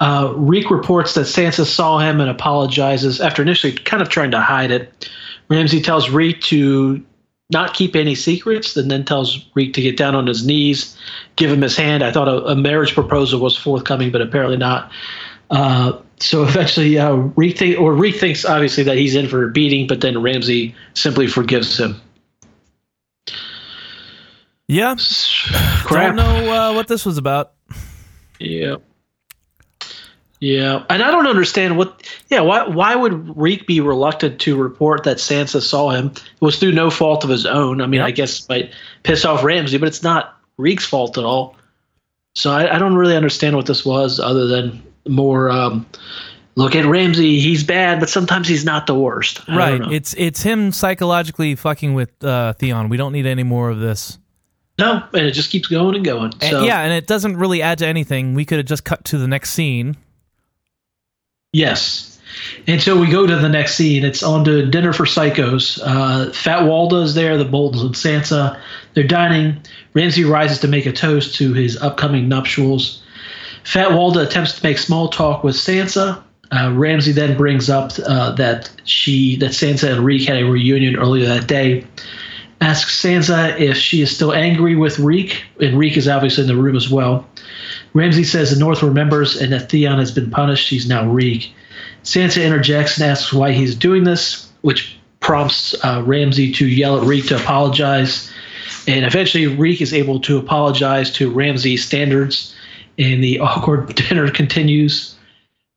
[0.00, 4.40] Uh, Reek reports that Sansa saw him and apologizes after initially kind of trying to
[4.40, 5.08] hide it.
[5.48, 7.04] Ramsay tells Reek to
[7.50, 10.96] not keep any secrets, and then tells Reek to get down on his knees,
[11.36, 12.02] give him his hand.
[12.02, 14.90] I thought a, a marriage proposal was forthcoming, but apparently not.
[15.50, 19.50] Uh, so eventually, uh, Reek think, or Reek thinks obviously that he's in for a
[19.50, 22.00] beating, but then Ramsay simply forgives him.
[24.68, 24.96] Yeah.
[25.84, 26.16] Crap.
[26.16, 27.52] Don't know uh, what this was about.
[28.38, 28.76] Yeah.
[30.40, 32.02] Yeah, and I don't understand what.
[32.28, 36.08] Yeah, why why would Reek be reluctant to report that Sansa saw him?
[36.08, 37.80] It was through no fault of his own.
[37.80, 38.06] I mean, Yep.
[38.06, 38.74] I guess it might
[39.04, 41.56] piss off Ramsay, but it's not Reek's fault at all.
[42.34, 45.50] So I, I don't really understand what this was, other than more.
[45.50, 45.86] Um,
[46.56, 49.40] look at Ramsay; he's bad, but sometimes he's not the worst.
[49.48, 49.92] I Right.
[49.92, 52.90] It's it's him psychologically fucking with uh, Theon.
[52.90, 54.18] We don't need any more of this.
[54.78, 56.32] No, and it just keeps going and going.
[56.40, 58.34] And- yeah, and it doesn't really add to anything.
[58.34, 59.96] We could have just cut to the next scene.
[61.52, 62.10] Yes.
[62.66, 64.04] And so we go to the next scene.
[64.04, 65.80] It's on to dinner for psychos.
[65.82, 68.58] Uh, Fat Walda is there, the Boltons and Sansa.
[68.94, 69.62] They're dining.
[69.94, 73.02] Ramsay rises to make a toast to his upcoming nuptials.
[73.62, 76.20] Fat Walda attempts to make small talk with Sansa.
[76.50, 80.96] Uh, Ramsay then brings up uh, that she that Sansa and Reek had a reunion
[80.96, 81.86] earlier that day.
[82.64, 86.56] Asks Sansa if she is still angry with Reek, and Reek is obviously in the
[86.56, 87.28] room as well.
[87.92, 90.70] Ramsay says the North remembers and that Theon has been punished.
[90.70, 91.52] He's now Reek.
[92.04, 97.06] Sansa interjects and asks why he's doing this, which prompts uh, Ramsay to yell at
[97.06, 98.32] Reek to apologize.
[98.88, 102.54] And eventually, Reek is able to apologize to Ramsay's standards,
[102.98, 105.14] and the awkward dinner continues.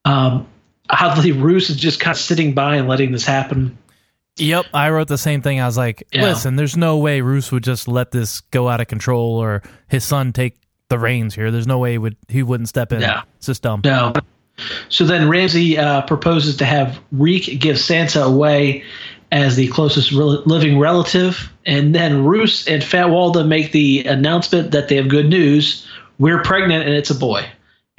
[0.06, 0.48] Um,
[0.90, 3.78] oddly, Roose is just kind of sitting by and letting this happen.
[4.38, 5.60] Yep, I wrote the same thing.
[5.60, 6.24] I was like, Yeah.
[6.24, 10.04] listen, there's no way Roose would just let this go out of control or his
[10.04, 10.58] son take
[10.90, 11.52] the reins here.
[11.52, 13.02] There's no way he would he wouldn't step in.
[13.02, 13.24] Yeah.
[13.38, 13.82] It's just dumb.
[13.84, 14.14] No.
[14.90, 18.84] So then Ramsay uh, proposes to have Reek give Sansa away
[19.32, 24.72] as the closest rel- living relative, and then Roose and Fat Walda make the announcement
[24.72, 25.86] that they have good news:
[26.18, 27.46] we're pregnant and it's a boy.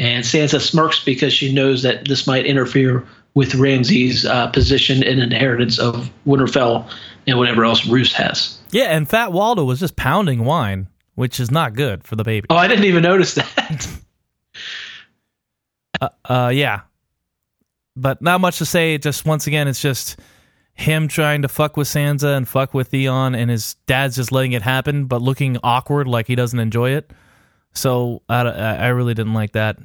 [0.00, 3.04] And Sansa smirks because she knows that this might interfere
[3.38, 6.92] with Ramsay's uh, position and inheritance of Winterfell
[7.28, 8.58] and whatever else Roose has.
[8.72, 12.48] Yeah, and Fat Walda was just pounding wine, which is not good for the baby.
[12.50, 13.88] Oh, I didn't even notice that.
[16.00, 16.82] Uh, uh, yeah,
[17.96, 18.98] but not much to say.
[18.98, 20.16] Just once again, it's just
[20.74, 24.52] him trying to fuck with Sansa and fuck with Theon, and his dad's just letting
[24.52, 27.10] it happen, but looking awkward, like he doesn't enjoy it.
[27.72, 29.78] So I, I really didn't like that.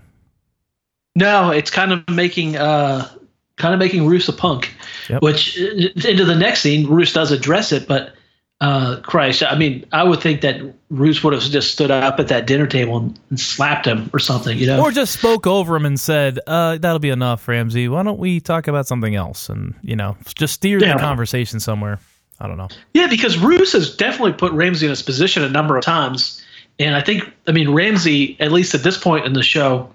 [1.16, 3.10] No, it's kind of making uh,
[3.58, 4.74] kind of making Roose a punk.
[5.10, 5.22] Yep.
[5.22, 8.14] Which uh, into the next scene, Roose does address it, but
[8.62, 12.30] uh, Christ, I mean, I would think that Roose would have just stood up at
[12.30, 14.80] that dinner table and, and slapped him or something, you know?
[14.82, 17.90] Or just spoke over him and said, uh, "That'll be enough, Ramsay.
[17.90, 20.94] Why don't we talk about something else?" And you know, just steer Yeah.
[20.94, 22.00] the conversation somewhere.
[22.40, 22.70] I don't know.
[22.94, 26.42] Yeah, because Roose has definitely put Ramsay in his position a number of times.
[26.80, 29.94] And I think, I mean, Ramsay, at least at this point in the show,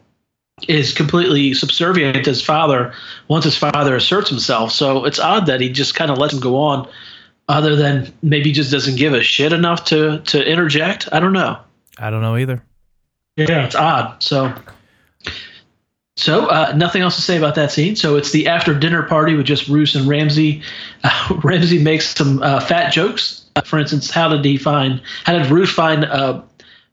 [0.66, 2.92] is completely subservient to his father
[3.28, 4.72] once his father asserts himself.
[4.72, 6.88] So it's odd that he just kind of lets him go on,
[7.48, 11.08] other than maybe just doesn't give a shit enough to, to interject.
[11.12, 11.58] I don't know.
[11.98, 12.62] I don't know either.
[13.36, 14.22] Yeah, it's odd.
[14.22, 14.52] So,
[16.16, 17.94] so uh, nothing else to say about that scene.
[17.94, 20.62] So it's the after dinner party with just Roose and Ramsay.
[21.04, 23.46] Uh, Ramsay makes some uh, fat jokes.
[23.54, 25.00] Uh, for instance, how did he find?
[25.24, 26.42] How did Roose find uh,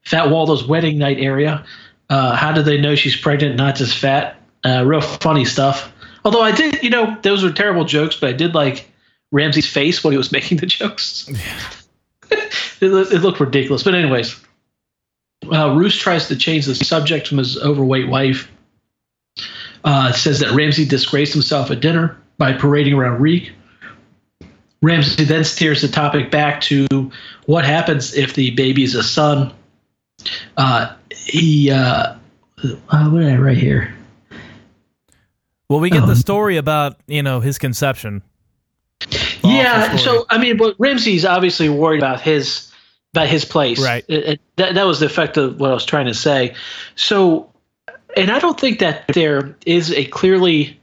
[0.03, 1.65] Fat Walda's wedding night area?
[2.09, 4.37] Uh, how do they know she's pregnant, not just fat?
[4.63, 5.91] Uh, real funny stuff.
[6.23, 8.89] Although I did, you know, those were terrible jokes, but I did like
[9.31, 11.29] Ramsay's face when he was making the jokes.
[12.31, 13.83] it, it looked ridiculous.
[13.83, 14.39] But anyways,
[15.51, 18.51] uh, Roose tries to change the subject from his overweight wife.
[19.83, 23.51] Uh, says that Ramsay disgraced himself at dinner by parading around Reek.
[24.81, 27.11] Ramsay then steers the topic back to
[27.45, 29.53] what happens if the baby is a son.
[30.57, 30.95] Uh,
[31.39, 32.15] he, uh, uh,
[33.09, 33.93] what did I write here?
[35.69, 36.07] Well, we get Oh.
[36.07, 38.21] the story about you know his conception.
[38.99, 42.71] The yeah, so I mean, but Ramsay's obviously worried about his
[43.13, 43.83] about his place.
[43.83, 44.03] Right.
[44.07, 46.53] It- it- that that was the effect of what I was trying to say.
[46.95, 47.49] So,
[48.15, 50.79] and I don't think that there is a clearly.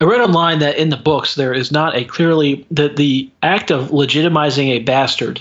[0.00, 3.70] I read online that in the books there is not a clearly that the act
[3.70, 5.40] of legitimizing a bastard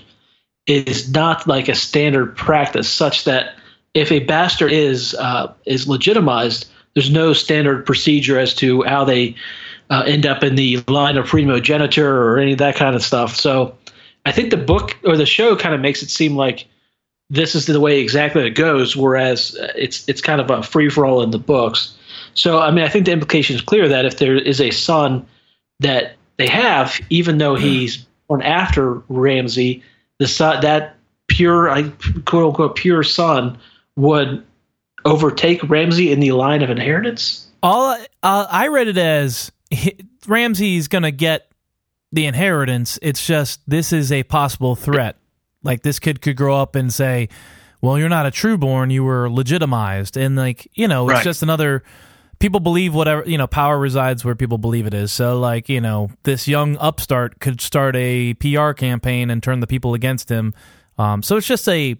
[0.65, 3.54] is not like a standard practice, such that
[3.95, 9.35] if a bastard is uh, is legitimized, there's no standard procedure as to how they
[9.89, 13.35] uh, end up in the line of primogeniture or any of that kind of stuff.
[13.35, 13.75] So
[14.25, 16.67] I think the book or the show kind of makes it seem like
[17.29, 21.05] this is the way exactly it goes, whereas it's it's kind of a free for
[21.05, 21.95] all in the books.
[22.33, 25.25] So I mean, I think the implication is clear that if there is a son
[25.79, 29.81] that they have, even though he's born after Ramsay,
[30.19, 31.67] the son that pure,
[32.25, 33.57] quote unquote pure son
[33.95, 34.43] would
[35.05, 37.47] overtake Ramsay in the line of inheritance.
[37.63, 39.51] All uh, I read it as
[40.27, 41.51] Ramsay's gonna get
[42.11, 42.99] the inheritance.
[43.01, 45.17] It's just this is a possible threat.
[45.63, 47.29] Like this kid could grow up and say,
[47.81, 48.91] "Well, you're not a trueborn.
[48.91, 51.23] You were legitimized," and like you know, it's Right.
[51.23, 51.83] just another.
[52.37, 53.47] People believe whatever you know.
[53.47, 55.11] Power resides where people believe it is.
[55.11, 59.67] So, like you know, this young upstart could start a PR campaign and turn the
[59.67, 60.53] people against him.
[60.97, 61.95] Um, so it's just a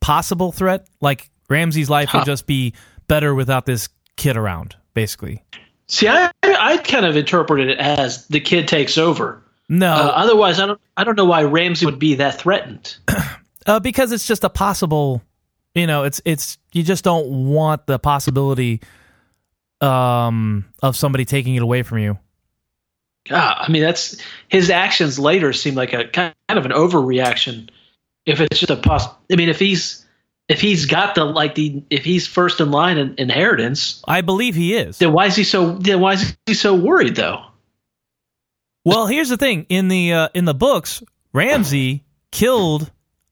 [0.00, 0.86] possible threat.
[1.00, 2.18] Like Ramsay's life Huh.
[2.18, 2.72] would just be
[3.08, 5.42] better without this kid around, basically.
[5.88, 9.42] See, I I kind of interpreted it as the kid takes over.
[9.68, 12.96] No, Uh, otherwise, I don't I don't know why Ramsay would be that threatened.
[13.66, 15.22] uh, because it's just a possible.
[15.74, 18.80] You know, it's it's you just don't want the possibility
[19.80, 22.18] um of somebody taking it away from you.
[23.30, 24.16] Ah, I mean, that's
[24.48, 27.68] his actions later seem like a kind of an overreaction.
[28.26, 29.99] If it's just a poss, I mean, if he's
[30.50, 34.56] if he's got the like the if he's first in line in inheritance, I believe
[34.56, 34.98] he is.
[34.98, 37.44] then why is he so then why is he so worried though?
[38.84, 42.90] Well, here's the thing in the uh, in the books, Ramsay killed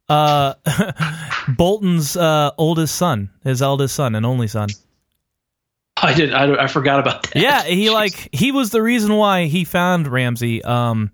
[0.09, 0.55] uh
[1.49, 4.69] Bolton's uh oldest son, his eldest son and only son.
[6.01, 7.37] I did I, I forgot about that.
[7.37, 10.63] Yeah, he like he was the reason why he found Ramsay.
[10.63, 11.11] Um,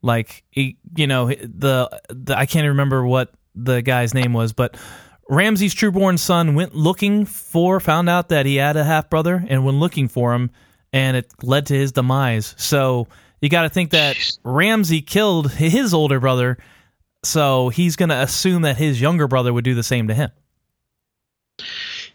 [0.00, 4.76] like he, you know, the, the I can't remember what the guy's name was, but
[5.30, 9.64] Ramsay's trueborn son went looking for, found out that he had a half brother, and
[9.64, 10.50] went looking for him,
[10.92, 12.54] and it led to his demise.
[12.58, 13.06] So
[13.40, 16.58] you got to think that Ramsay killed his older brother,
[17.22, 20.30] so he's going to assume that his younger brother would do the same to him.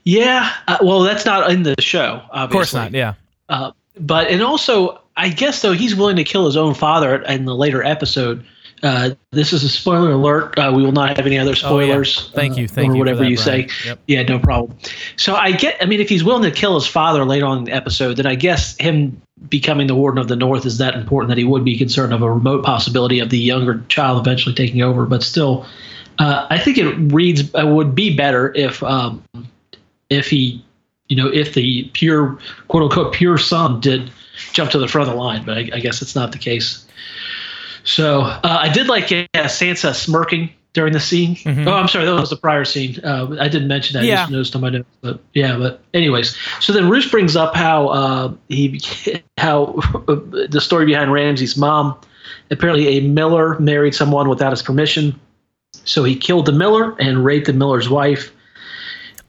[0.03, 2.41] Yeah, uh, well, that's not in the show, obviously.
[2.43, 2.91] Of course not.
[2.91, 3.13] Yeah.
[3.47, 7.45] Uh, but and also, I guess though he's willing to kill his own father in
[7.45, 8.45] the later episode.
[8.83, 10.57] Uh, this is a spoiler alert.
[10.59, 11.85] Uh, we will not have any other Oh, yeah.
[11.87, 12.29] spoilers.
[12.35, 12.65] Thank you.
[12.65, 13.69] uh, Thank or you whatever that, you Brian.
[13.69, 13.75] say.
[13.87, 13.99] Yep.
[14.07, 14.77] Yeah, no problem.
[15.15, 15.77] So I get.
[15.81, 18.27] I mean, if he's willing to kill his father later on in the episode, then
[18.27, 21.63] I guess him becoming the warden of the North is that important that he would
[21.65, 25.05] be concerned of a remote possibility of the younger child eventually taking over.
[25.05, 25.65] But still,
[26.19, 29.23] uh, I think it reads uh, would be better if um,
[30.09, 30.63] if he,
[31.07, 34.11] you know, if the pure quote unquote pure son did
[34.51, 35.43] jump to the front of the line.
[35.45, 36.85] But I, I guess it's not the case.
[37.85, 41.35] So uh, I did like uh, Sansa smirking during the scene.
[41.37, 41.65] Mhm.
[41.67, 42.99] Oh, I'm sorry, that was the prior scene.
[43.03, 44.03] Uh, I didn't mention that.
[44.03, 44.15] I Yeah.
[44.23, 44.87] just noticed on my notes.
[45.01, 48.81] But yeah, but anyways, so then Roose brings up how uh, he
[49.37, 49.65] how
[50.07, 51.97] the story behind Ramsay's mom.
[52.51, 55.17] Apparently, a Miller married someone without his permission,
[55.85, 58.31] so he killed the Miller and raped the Miller's wife.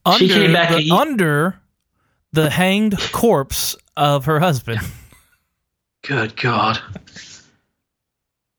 [0.05, 1.59] Under, She came back the, under
[2.33, 4.81] the hanged corpse of her husband.
[6.03, 6.81] Good God.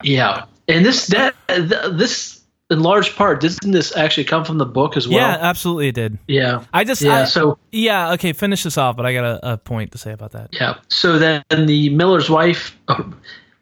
[0.03, 4.97] Yeah, and this that this in large part doesn't this actually come from the book
[4.97, 5.17] as well?
[5.17, 6.17] yeah, absolutely it did.
[6.27, 7.21] yeah, I just, yeah.
[7.21, 10.11] I- so yeah, okay, finish this off, but I got a, a point to say
[10.11, 10.49] about that.
[10.51, 10.75] Yeah.
[10.89, 13.03] So then the Miller's wife, uh,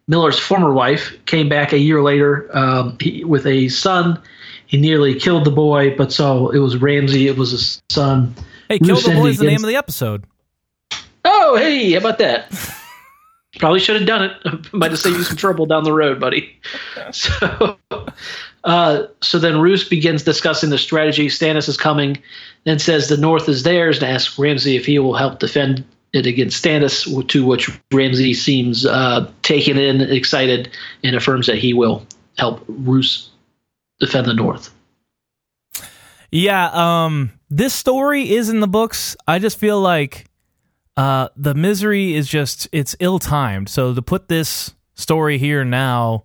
[0.08, 4.22] Miller's former wife, came back a year later um, he, with a son.
[4.68, 7.28] He nearly killed the boy, but so it was Ramsay.
[7.28, 8.34] It was his son.
[8.68, 10.26] Hey, Kill Roose the Boy is the name of the episode.
[11.24, 12.52] Oh, hey, how about that?
[13.60, 14.74] Probably should have done it.
[14.74, 16.60] Might have saved you some trouble down the road, buddy.
[17.12, 17.78] So,
[18.64, 21.28] uh, so then Roose begins discussing the strategy.
[21.28, 22.18] Stannis is coming,
[22.64, 26.26] then says the North is theirs, and asks Ramsay if he will help defend it
[26.26, 27.28] against Stannis.
[27.28, 30.70] To which Ramsay seems uh, taken in, excited,
[31.04, 32.06] and affirms that he will
[32.40, 33.30] help Roose
[34.00, 34.74] defend the North.
[36.32, 39.16] Yeah, um, this story is in the books.
[39.28, 40.26] I just feel like
[40.98, 43.70] uh, the misery is just it's ill timed.
[43.70, 46.24] So to put this story here now,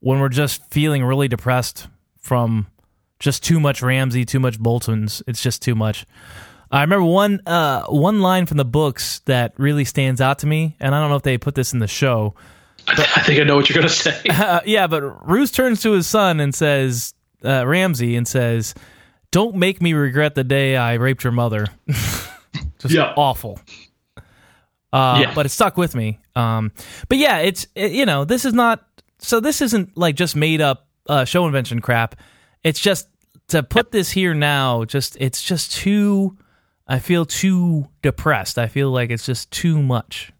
[0.00, 2.66] when we're just feeling really depressed from
[3.18, 6.06] just too much Ramsay, too much Bolton's, it's just too much.
[6.70, 10.76] I remember one uh, one line from the books that really stands out to me,
[10.80, 12.34] and I don't know if they put this in the show.
[12.88, 14.20] I think I know what you're going to say.
[14.28, 17.12] Uh, yeah, but Roose turns to his son and says,
[17.44, 18.74] uh, Ramsay, and says,
[19.32, 21.66] "Don't make me regret the day I raped your mother."
[22.78, 23.12] Just Yeah.
[23.16, 23.60] awful.
[24.92, 25.34] Uh, Yeah.
[25.34, 26.18] But it stuck with me.
[26.34, 26.72] Um,
[27.08, 28.84] but yeah, it's it, you know this is not
[29.18, 32.16] so this isn't like just made up uh, show invention crap.
[32.64, 33.08] It's just
[33.48, 34.84] to put this here now.
[34.84, 36.36] Just it's just too.
[36.88, 38.58] I feel too depressed.
[38.58, 40.32] I feel like it's just too much.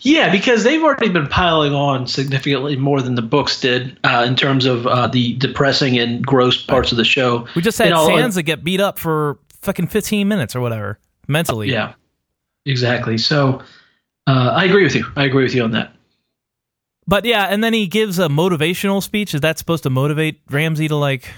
[0.00, 4.36] Yeah, because they've already been piling on significantly more than the books did uh, in
[4.36, 7.46] terms of uh, the depressing and gross parts of the show.
[7.56, 11.70] We just had like- Sansa get beat up for fucking fifteen minutes or whatever mentally.
[11.70, 11.94] Yeah,
[12.68, 13.18] exactly.
[13.18, 13.62] So
[14.26, 15.06] uh, I agree with you.
[15.16, 15.94] I agree with you on that.
[17.06, 19.34] But yeah, and then he gives a motivational speech.
[19.34, 21.30] Is that supposed to motivate Ramsay to like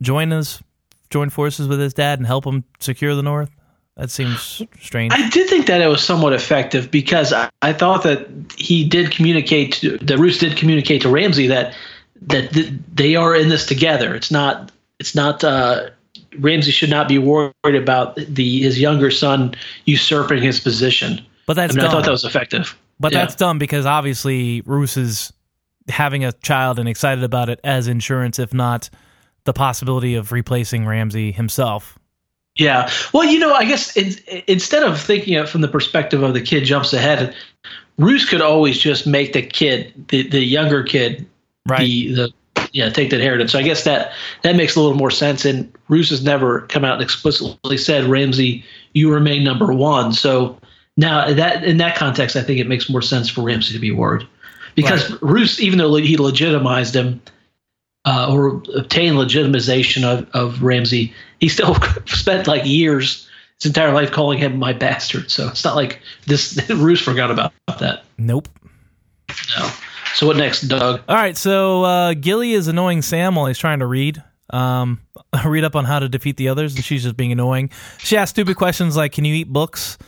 [0.00, 0.62] join us,
[1.10, 3.50] join forces with his dad and help him secure the North?
[3.96, 5.12] That seems strange.
[5.12, 9.10] I did think that it was somewhat effective because I, I thought that he did
[9.10, 11.74] communicate to that Roose did communicate to Ramsay that
[12.22, 14.14] that th- they are in this together.
[14.14, 14.70] It's not
[15.00, 15.90] it's not uh,
[16.40, 21.20] Ramsay should not be worried about the his younger son usurping his position.
[21.46, 21.92] but I that's mean, I dumb.
[21.98, 22.76] thought that was effective.
[23.00, 23.20] but yeah.
[23.20, 25.32] that's dumb because obviously Roose is
[25.88, 28.90] having a child and excited about it as insurance, if not
[29.44, 31.98] the possibility of replacing Ramsay himself.
[32.56, 32.90] Yeah.
[33.12, 34.12] Well, you know, I guess in,
[34.48, 37.34] instead of thinking it from the perspective of the kid jumps ahead,
[37.98, 41.26] Roose could always just make the kid, the, the younger kid,
[41.68, 41.80] Right.
[41.80, 42.32] the, the
[42.76, 43.52] yeah, take that inheritance.
[43.52, 44.12] So I guess that
[44.42, 45.46] that makes a little more sense.
[45.46, 50.12] And Roose has never come out and explicitly said, Ramsay, you remain number one.
[50.12, 50.58] So
[50.98, 53.92] now that in that context, I think it makes more sense for Ramsay to be
[53.92, 54.26] worried
[54.74, 57.22] because Roose, even though he legitimized him
[58.04, 61.74] uh, or obtained legitimization of, of Ramsay, he still
[62.04, 63.26] spent like years,
[63.58, 65.30] his entire life calling him my bastard.
[65.30, 68.04] So it's not like this Roose forgot about that.
[68.18, 68.50] Nope.
[69.58, 69.70] No.
[70.16, 71.02] So what next, Doug?
[71.08, 74.22] All right, so uh, Gilly is annoying Sam while he's trying to read.
[74.48, 75.00] Um,
[75.44, 77.68] read up on how to defeat the others, and she's just being annoying.
[77.98, 79.98] She asks stupid questions like, "Can you eat books?"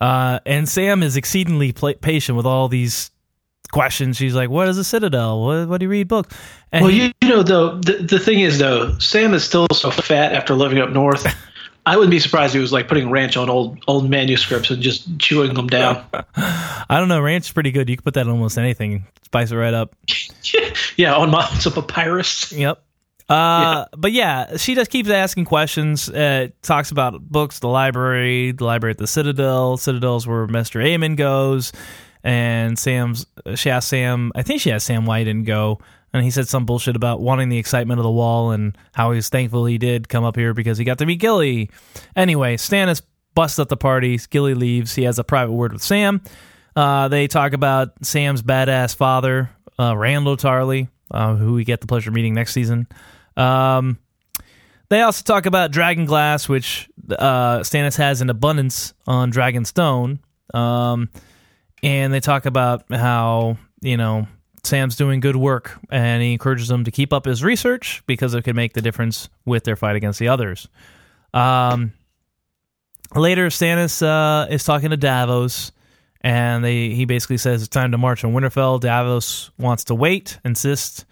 [0.00, 3.10] Uh, and Sam is exceedingly pla patient with all these
[3.70, 4.16] questions.
[4.16, 5.44] She's like, "What is a citadel?
[5.44, 6.34] What, what do you read books?"
[6.72, 9.66] And Well, he- you, you know, though, the, the thing is, though, Sam is still
[9.74, 11.26] so fat after living up north.
[11.88, 14.82] I wouldn't be surprised if he was like putting ranch on old old manuscripts and
[14.82, 16.04] just chewing them down.
[16.36, 17.18] I don't know.
[17.18, 17.88] Ranch is pretty good.
[17.88, 19.06] You can put that on almost anything.
[19.22, 19.96] Spice it right up.
[20.96, 22.52] yeah, on miles of papyrus.
[22.52, 22.84] Yep.
[23.30, 23.84] Uh, yeah.
[23.96, 26.10] But yeah, she just keeps asking questions.
[26.10, 29.78] Uh, talks about books, the library, the library at the Citadel.
[29.78, 31.72] Citadel's where Maester Aemon goes.
[32.22, 33.24] And Sam's,
[33.54, 35.80] she asked Sam, I think she asked Sam why he didn't go.
[36.18, 39.16] And he said some bullshit about wanting the excitement of the wall and how he
[39.16, 41.70] was thankful he did come up here because he got to meet Gilly.
[42.16, 43.02] Anyway, Stannis
[43.34, 44.18] busts up the party.
[44.30, 44.94] Gilly leaves.
[44.94, 46.20] He has a private word with Sam.
[46.74, 51.86] Uh, they talk about Sam's badass father, uh, Randyll Tarly, uh, who we get the
[51.86, 52.86] pleasure of meeting next season.
[53.36, 53.98] Um,
[54.88, 60.18] they also talk about Dragon Glass, which uh, Stannis has in abundance on Dragonstone.
[60.54, 61.10] Um,
[61.82, 64.26] and they talk about how, you know,
[64.68, 68.42] Sam's doing good work and he encourages them to keep up his research because it
[68.42, 70.68] could make the difference with their fight against the others.
[71.34, 71.92] Um,
[73.14, 75.72] later, Stannis uh, is talking to Davos
[76.20, 78.80] and they he basically says it's time to march on Winterfell.
[78.80, 81.04] Davos wants to wait, insists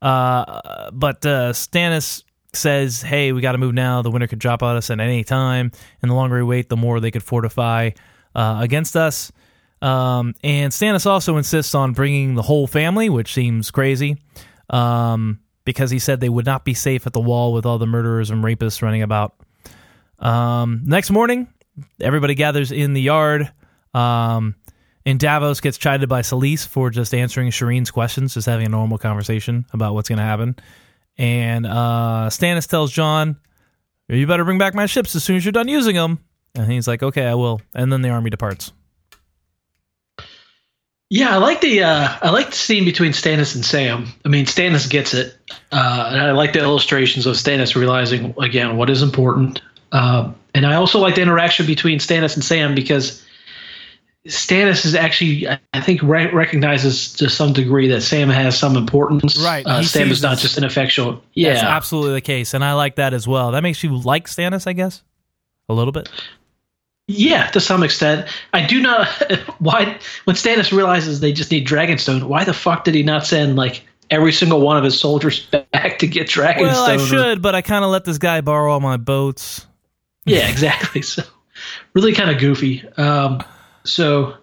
[0.00, 4.02] uh, but uh, Stannis says, "Hey, we got to move now.
[4.02, 6.76] The winter could drop on us at any time, and the longer we wait, the
[6.76, 7.90] more they could fortify
[8.34, 9.32] uh, against us."
[9.80, 14.18] Um, and Stannis also insists on bringing the whole family, which seems crazy,
[14.70, 17.86] um, because he said they would not be safe at the wall with all the
[17.86, 19.34] murderers and rapists running about.
[20.18, 21.48] Um, next morning,
[22.00, 23.52] everybody gathers in the yard.
[23.94, 24.56] Um,
[25.06, 28.98] and Davos gets chided by Selyse for just answering Shireen's questions, just having a normal
[28.98, 30.56] conversation about what's going to happen.
[31.16, 33.36] And uh, Stannis tells Jon,
[34.08, 36.18] "You better bring back my ships as soon as you're done using them."
[36.54, 38.72] And he's like, "Okay, I will." And then the army departs.
[41.10, 44.06] Yeah, I like the uh, I like the scene between Stannis and Sam.
[44.24, 45.36] I mean, Stannis gets it,
[45.72, 49.62] uh, and I like the illustrations of Stannis realizing again what is important.
[49.90, 53.24] Uh, and I also like the interaction between Stannis and Sam because
[54.26, 59.38] Stannis is actually, I think, re- recognizes to some degree that Sam has some importance.
[59.38, 59.64] Right.
[59.64, 61.22] Uh, Sam is not just an effectual.
[61.32, 61.54] Yeah.
[61.54, 62.52] That's absolutely the case.
[62.52, 63.52] And I like that as well.
[63.52, 65.02] That makes you like Stannis, I guess,
[65.70, 66.10] a little bit.
[67.10, 68.28] Yeah, to some extent.
[68.52, 69.08] I do not.
[69.58, 73.56] Why, when Stannis realizes they just need Dragonstone, why the fuck did he not send,
[73.56, 76.60] like, every single one of his soldiers back to get Dragonstone?
[76.60, 79.66] Well, I should, but I kind of let this guy borrow all my boats.
[80.24, 81.00] Yeah, exactly.
[81.00, 81.22] So,
[81.94, 82.86] really kind of goofy.
[82.98, 83.42] Um,
[83.82, 84.34] so,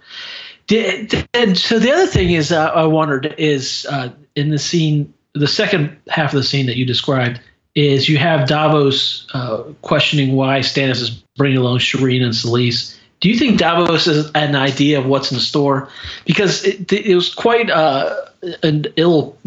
[0.72, 5.48] and so the other thing is, uh, I wondered is uh, in the scene, the
[5.48, 7.40] second half of the scene that you described
[7.76, 12.98] is you have Davos uh, questioning why Stannis is bringing along Shireen and Selyse.
[13.20, 15.90] Do you think Davos has an idea of what's in store?
[16.26, 18.16] Because it, it was quite uh,
[18.64, 19.38] an ill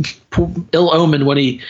[0.73, 1.61] ill omen when he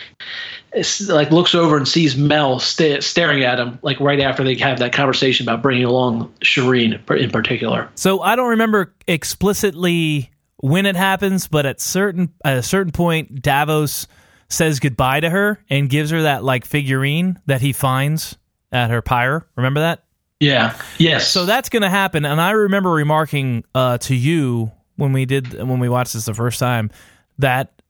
[1.07, 4.79] like looks over and sees Mel st- staring at him, like right after they have
[4.79, 7.89] that conversation about bringing along Shireen in particular.
[7.95, 13.41] So I don't remember explicitly when it happens, but at certain at a certain point,
[13.41, 14.07] Davos
[14.49, 18.37] says goodbye to her and gives her that like figurine that he finds
[18.71, 19.47] at her pyre.
[19.55, 20.03] Remember that?
[20.39, 20.79] Yeah.
[20.97, 21.29] Yes.
[21.29, 25.53] So that's going to happen, and I remember remarking uh, to you when we did
[25.53, 26.91] when we watched this the first time
[27.39, 27.81] that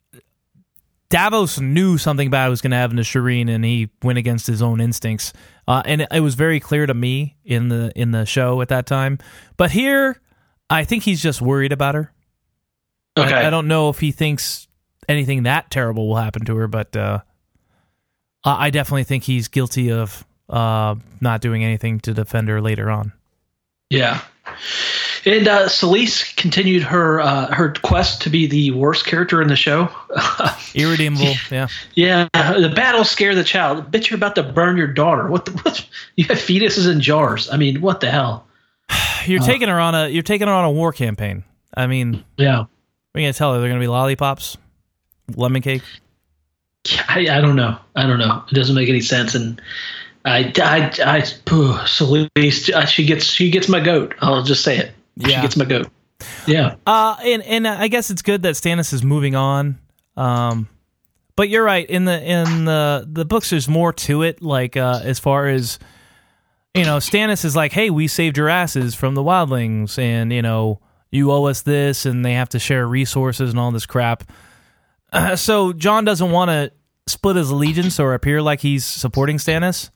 [1.09, 4.61] Davos knew something bad was going to happen to Shireen, and he went against his
[4.61, 5.33] own instincts.
[5.67, 8.85] Uh, and it, was very clear to me in the in the show at that
[8.85, 9.17] time.
[9.57, 10.19] But here,
[10.69, 12.13] I think he's just worried about her.
[13.17, 13.33] Okay.
[13.33, 14.67] I, I don't know if he thinks
[15.09, 17.19] anything that terrible will happen to her, but uh,
[18.45, 23.11] I definitely think he's guilty of uh, not doing anything to defend her later on.
[23.89, 24.21] Yeah.
[25.25, 29.55] And uh, Selyse continued her uh, her quest to be the worst character in the
[29.55, 29.89] show.
[30.73, 31.67] Irredeemable, yeah.
[31.93, 33.91] Yeah, the battle scare the child.
[33.91, 35.27] Bitch, you're about to burn your daughter.
[35.27, 35.45] What?
[35.45, 35.85] The, what?
[36.15, 37.49] You have fetuses in jars.
[37.49, 38.47] I mean, what the hell?
[39.25, 41.43] You're uh, taking her on a you're taking her on a war campaign.
[41.75, 42.65] I mean, yeah.
[43.13, 43.59] We're gonna tell her?
[43.59, 44.57] They're gonna be lollipops,
[45.35, 45.83] lemon cake.
[47.07, 47.77] I, I don't know.
[47.95, 48.43] I don't know.
[48.51, 49.35] It doesn't make any sense.
[49.35, 49.61] And
[50.25, 54.15] I, I, I, Selyse, she gets, she gets my goat.
[54.21, 54.91] I'll just say it.
[55.15, 55.27] Yeah.
[55.27, 55.89] She gets my goat.
[56.47, 56.75] Yeah.
[56.85, 59.79] Uh, and and I guess it's good that Stannis is moving on.
[60.17, 60.67] Um,
[61.35, 61.89] but you're right.
[61.89, 64.41] In the in the the books, there's more to it.
[64.41, 65.79] Like uh, as far as
[66.73, 70.41] you know, Stannis is like, "Hey, we saved your asses from the wildlings, and you
[70.41, 74.29] know, you owe us this," and they have to share resources and all this crap.
[75.11, 76.71] Uh, so Jon doesn't want to
[77.07, 79.89] split his allegiance or appear like he's supporting Stannis,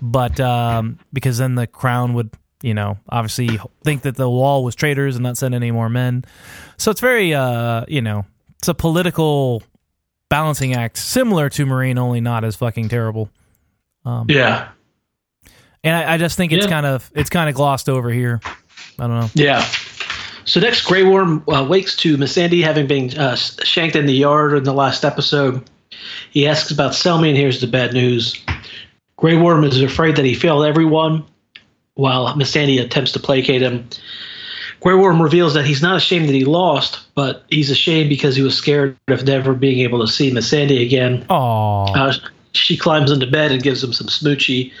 [0.00, 2.30] but um, because then the crown would
[2.62, 6.24] you know, obviously think that the wall was traitors and not send any more men.
[6.78, 8.24] So it's very, uh, you know,
[8.56, 9.62] it's a political
[10.30, 13.28] balancing act similar to Meereen, only not as fucking terrible.
[14.06, 14.70] Um, yeah.
[15.82, 16.70] and I, I just think it's Yeah.
[16.70, 18.40] kind of it's kind of glossed over here.
[18.98, 19.30] I don't know.
[19.34, 19.62] Yeah.
[20.44, 24.54] So next, Grey Worm uh, wakes to Missandei having been uh, shanked in the yard
[24.54, 25.68] in the last episode.
[26.30, 28.42] He asks about Selmy, and here's the bad news.
[29.16, 31.24] Grey Worm is afraid that he failed everyone,
[31.94, 33.88] while Missandei attempts to placate him.
[34.80, 38.42] Grey Worm reveals that he's not ashamed that he lost, but he's ashamed because he
[38.42, 41.24] was scared of never being able to see Missandei again.
[41.30, 42.12] Oh, Uh,
[42.52, 44.72] she climbs into bed and gives him some smoochie.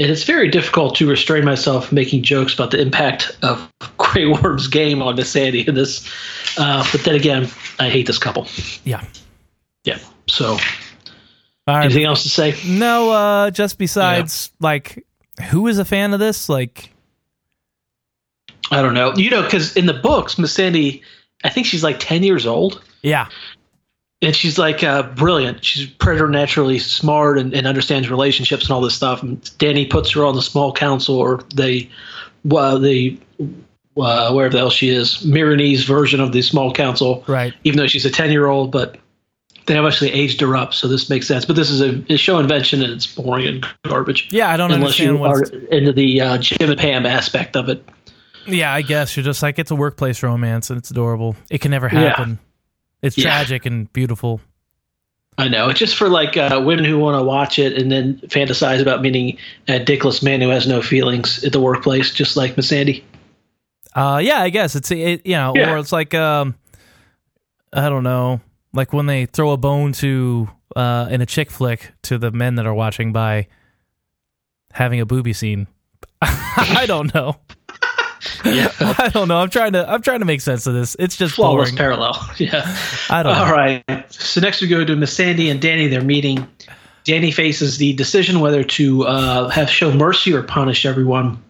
[0.00, 4.26] And it's very difficult to restrain myself from making jokes about the impact of Grey
[4.26, 6.08] Worm's game on Missandei in this.
[6.56, 8.46] Uh, but then again, I hate this couple.
[8.84, 9.04] yeah.
[9.84, 9.98] Yeah.
[10.28, 10.58] So,
[11.66, 11.84] right.
[11.84, 12.54] anything else to say?
[12.66, 15.04] No, uh, just besides like
[15.50, 16.48] who is a fan of this?
[16.48, 16.92] Like,
[18.70, 19.14] I don't know.
[19.16, 21.02] You know, because in the books, Missandei,
[21.44, 22.82] I think she's like 10 years old.
[23.02, 23.28] yeah,
[24.20, 25.64] And she's like uh, brilliant.
[25.64, 29.22] She's preternaturally smart and, and understands relationships and all this stuff.
[29.22, 31.88] And Dany puts her on the small council or the,
[32.44, 33.18] well, the,
[33.96, 37.24] uh, wherever the hell she is, Meereenese version of the small council.
[37.28, 37.54] right.
[37.64, 38.98] Even though she's a 10 year old, but
[39.66, 40.74] they have actually aged her up.
[40.74, 41.44] So this makes sense.
[41.44, 44.28] But this is a, a show invention and it's boring and garbage.
[44.32, 47.68] Yeah, I don't Unless understand you are into the uh, Jim and Pam aspect of
[47.68, 47.84] it.
[48.46, 51.36] Yeah, I guess you're just like it's a workplace romance and it's adorable.
[51.50, 52.34] It can never Yeah.
[53.02, 53.24] It's Yeah.
[53.24, 54.40] tragic and beautiful.
[55.36, 55.68] I know.
[55.68, 59.02] It's just for like uh, women who want to watch it and then fantasize about
[59.02, 59.38] meeting
[59.68, 63.04] a dickless man who has no feelings at the workplace, just like Missandei.
[63.94, 65.72] Uh, yeah, I guess it's it, you know, Yeah.
[65.72, 66.56] or it's like um,
[67.72, 68.40] I don't know,
[68.72, 72.56] like when they throw a bone to uh in a chick flick to the men
[72.56, 73.46] that are watching by
[74.72, 75.66] having a booby scene.
[76.22, 77.36] I don't know.
[78.44, 78.72] Yeah.
[78.80, 79.38] I don't know.
[79.38, 80.96] I'm trying to I'm trying to make sense of this.
[80.98, 81.76] It's just Flawless boring.
[81.76, 82.30] parallel.
[82.38, 82.76] Yeah.
[83.10, 83.44] I don't know.
[83.44, 83.84] All right.
[84.12, 85.90] So next we go to Missandei and Dany.
[85.90, 86.46] They're meeting.
[87.04, 91.42] Dany faces the decision whether to uh, have show mercy or punish everyone.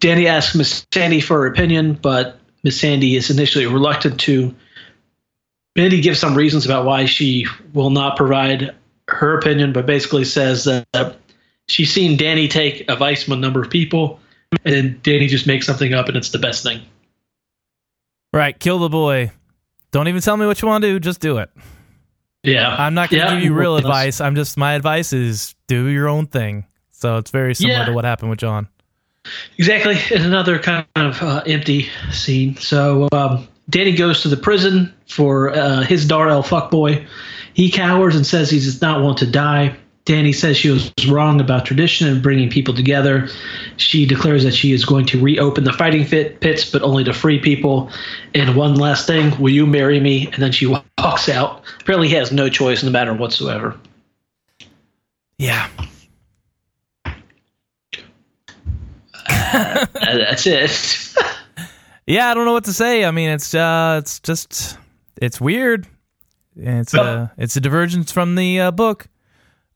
[0.00, 4.54] Dany asks Missandei for her opinion, but Missandei is initially reluctant to.
[5.76, 8.74] Mindy gives some reasons about why she will not provide
[9.08, 11.16] her opinion, but basically says that
[11.68, 14.18] she's seen Dany take advice from a number of people,
[14.64, 16.80] and then Dany just makes something up, and it's the best thing.
[18.32, 19.32] Right, kill the boy.
[19.90, 21.00] Don't even tell me what you want to do.
[21.00, 21.50] Just do it.
[22.42, 23.34] Yeah, I'm not going to Yeah.
[23.34, 24.20] give you real advice.
[24.20, 26.64] I'm just my advice is do your own thing.
[26.92, 27.84] So it's very similar Yeah.
[27.86, 28.68] to what happened with Jon.
[29.58, 29.94] Exactly.
[29.96, 32.56] It's another kind of uh, empty scene.
[32.56, 37.06] So um, Dany goes to the prison for uh, his Darrell fuckboy.
[37.52, 39.76] He cowers and says he does not want to die.
[40.06, 43.28] Dany says she was wrong about tradition and bringing people together.
[43.76, 47.12] She declares that she is going to reopen the fighting fit pits, but only to
[47.12, 47.90] free people.
[48.34, 50.26] And one last thing, will you marry me?
[50.32, 51.62] And then she walks out.
[51.80, 53.78] Apparently, he has no choice in the matter whatsoever.
[55.38, 55.68] Yeah.
[59.52, 61.14] Uh, that's it.
[62.10, 63.04] Yeah, I don't know what to say.
[63.04, 64.76] I mean, it's uh it's just
[65.22, 65.86] it's weird.
[66.56, 69.06] It's uh it's a divergence from the uh, book.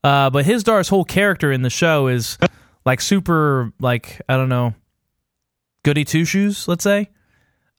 [0.04, 2.38] Uh but Hizdahr's whole character in the show is
[2.84, 4.74] like super like I don't know
[5.82, 7.10] goody two shoes, let's say.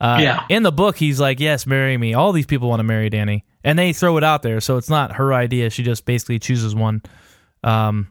[0.01, 0.43] Uh, Yeah.
[0.49, 3.43] In the book, he's like, "Yes, marry me." All these people want to marry Dany,
[3.63, 5.69] and they throw it out there, so it's not her idea.
[5.69, 7.01] She just basically chooses one.
[7.63, 8.09] Um,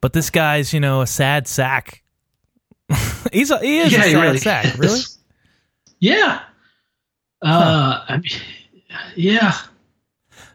[0.00, 2.02] but this guy's, you know, a sad sack.
[3.32, 4.78] he's a, he is a sad really sack, is.
[4.78, 5.00] really.
[5.98, 6.40] Yeah.
[7.42, 8.40] Uh, I mean,
[9.16, 9.54] yeah.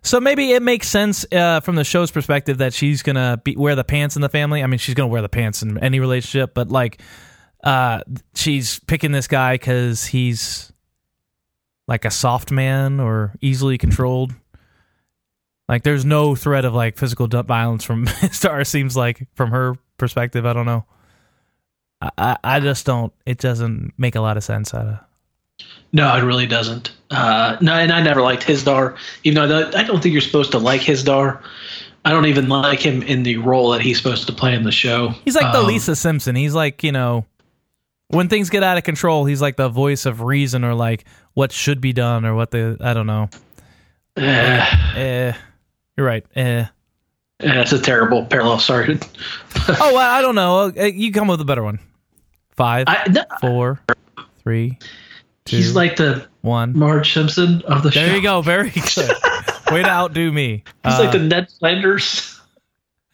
[0.02, 3.76] So maybe it makes sense uh, from the show's perspective that she's gonna be, wear
[3.76, 4.64] the pants in the family.
[4.64, 7.02] I mean, she's gonna wear the pants in any relationship, but like,
[7.64, 8.02] uh,
[8.36, 10.72] she's picking this guy because he's
[11.88, 14.34] like a soft man or easily controlled.
[15.68, 18.64] Like, there's no threat of like physical violence from Star.
[18.64, 20.46] Seems like from her perspective.
[20.46, 20.86] I don't know.
[22.02, 23.14] I, I, I just don't.
[23.26, 24.74] It doesn't make a lot of sense.
[24.74, 25.00] Out of
[25.92, 26.92] No, it really doesn't.
[27.10, 28.96] Uh, no, and I never liked Hizdahr.
[29.24, 31.42] Even though I don't think you're supposed to like Hizdahr.
[32.06, 34.72] I don't even like him in the role that he's supposed to play in the
[34.72, 35.10] show.
[35.26, 36.36] He's like the Um, Lisa Simpson.
[36.36, 37.26] He's like, you know,
[38.08, 41.52] when things get out of control, he's like the voice of reason or like what
[41.52, 43.30] should be done or what the I don't know.
[44.16, 45.34] eh, Eh,
[45.98, 46.26] you're right.
[46.36, 46.66] Eh.
[47.40, 48.60] that's a terrible parallel.
[48.60, 48.98] Sorry.
[49.68, 50.72] Oh, well, I don't know.
[50.76, 51.80] Uh, You come up with a better one.
[52.56, 53.80] Five, I, no, four,
[54.44, 54.80] three,
[55.46, 56.78] two, he's like the one.
[56.78, 58.00] Marge Simpson of the show.
[58.06, 58.42] There you go.
[58.42, 59.12] Very good.
[59.72, 60.64] Way to outdo me.
[60.84, 62.40] He's Uh, like the Ned Flanders.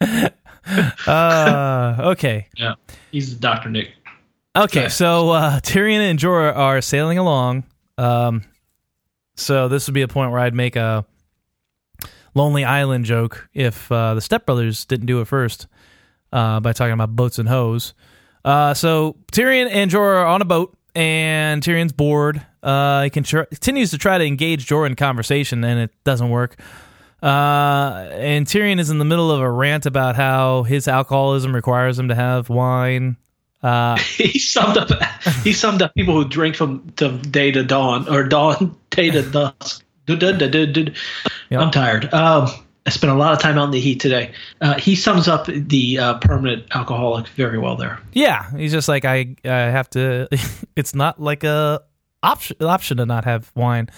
[1.06, 2.48] uh, okay.
[2.56, 2.74] Yeah,
[3.12, 3.90] he's the Doctor Nick.
[4.56, 4.88] Okay, Okay.
[4.88, 7.64] so uh, Tyrion and Jorah are sailing along.
[7.98, 8.42] Um,
[9.36, 11.04] so this would be a point where I'd make a
[12.34, 15.66] Lonely Island joke if uh, the stepbrothers didn't do it first.
[16.32, 17.94] uh, by talking about boats and hoes.
[18.44, 22.44] Uh, so Tyrion and Jorah are on a boat, and Tyrion's bored.
[22.62, 26.56] Uh, he tr- continues to try to engage Jorah in conversation, and it doesn't work.
[27.22, 31.98] Uh, and Tyrion is in the middle of a rant about how his alcoholism requires
[31.98, 33.16] him to have wine.
[33.62, 34.90] Uh, he summed up.
[35.44, 39.22] He summed up people who drink from to day to dawn or dawn day to
[39.22, 39.84] dusk.
[41.50, 41.60] Yep.
[41.60, 42.14] I'm tired.
[42.14, 42.48] Um,
[42.86, 44.32] I spent a lot of time out in the heat today.
[44.60, 47.98] Uh, he sums up the uh, permanent alcoholic very well there.
[48.12, 49.34] Yeah, he's just like I.
[49.44, 50.28] I have to.
[50.76, 51.82] it's not like a
[52.22, 53.88] option option to not have wine.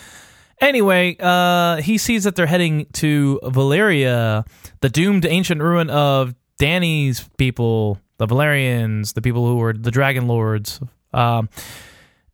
[0.61, 4.45] Anyway, uh, he sees that they're heading to Valyria,
[4.81, 10.27] the doomed ancient ruin of Dany's people, the Valyrians, the people who were the Dragon
[10.27, 10.81] Lords.
[11.13, 11.49] Um,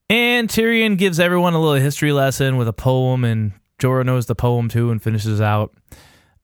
[0.09, 4.35] and Tyrion gives everyone a little history lesson with a poem, and Jorah knows the
[4.35, 5.75] poem too and finishes out.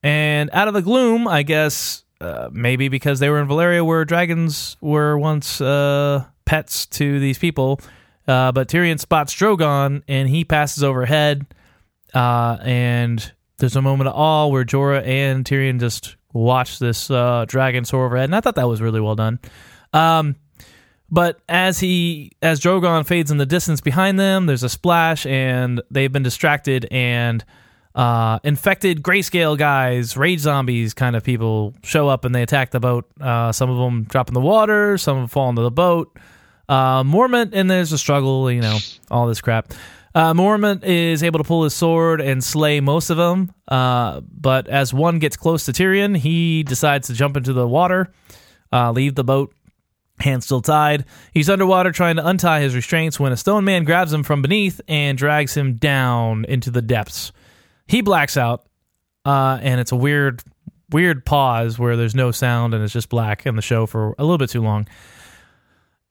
[0.03, 4.05] And out of the gloom, I guess uh, maybe because they were in Valyria, where
[4.05, 7.79] dragons were once uh, pets to these people.
[8.27, 11.45] Uh, but Tyrion spots Drogon and he passes overhead.
[12.13, 17.45] Uh, and there's a moment of awe where Jorah and Tyrion just watch this uh,
[17.47, 18.25] dragon soar overhead.
[18.25, 19.39] And I thought that was really well done.
[19.93, 20.35] Um,
[21.09, 25.81] but as he as Drogon fades in the distance behind them, there's a splash and
[25.91, 27.43] they've been distracted and
[27.95, 32.79] uh, infected grayscale guys, rage zombies kind of people show up and they attack the
[32.79, 33.09] boat.
[33.19, 36.17] Uh, some of them drop in the water, some of them fall into the boat.
[36.69, 38.77] Uh, Mormont, and there's a struggle, you know,
[39.09, 39.73] all this crap.
[40.13, 44.67] Uh, Mormont is able to pull his sword and slay most of them, uh, but
[44.67, 48.11] as one gets close to Tyrion, he decides to jump into the water,
[48.73, 49.53] uh, leave the boat,
[50.19, 51.05] hands still tied.
[51.33, 54.81] He's underwater trying to untie his restraints when a stone man grabs him from beneath
[54.87, 57.31] and drags him down into the depths.
[57.87, 58.65] He blacks out,
[59.25, 60.41] uh, and it's a weird,
[60.89, 64.23] weird pause where there's no sound and it's just black in the show for a
[64.23, 64.87] little bit too long.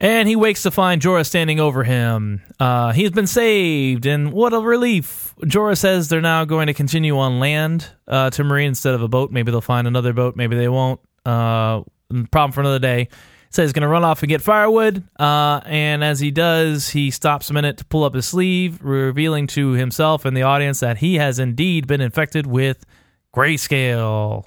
[0.02, 2.40] And he wakes to find Jorah standing over him.
[2.58, 5.34] Uh, he's been saved, and what a relief!
[5.42, 9.08] Jorah says they're now going to continue on land uh, to Meereen instead of a
[9.08, 9.30] boat.
[9.30, 10.36] Maybe they'll find another boat.
[10.36, 11.00] Maybe they won't.
[11.26, 11.82] Uh,
[12.30, 13.08] problem for another day.
[13.52, 15.02] Says he's going to run off and get firewood.
[15.18, 19.48] Uh, and as he does, he stops a minute to pull up his sleeve, revealing
[19.48, 22.86] to himself and the audience that he has indeed been infected with
[23.34, 24.44] grayscale.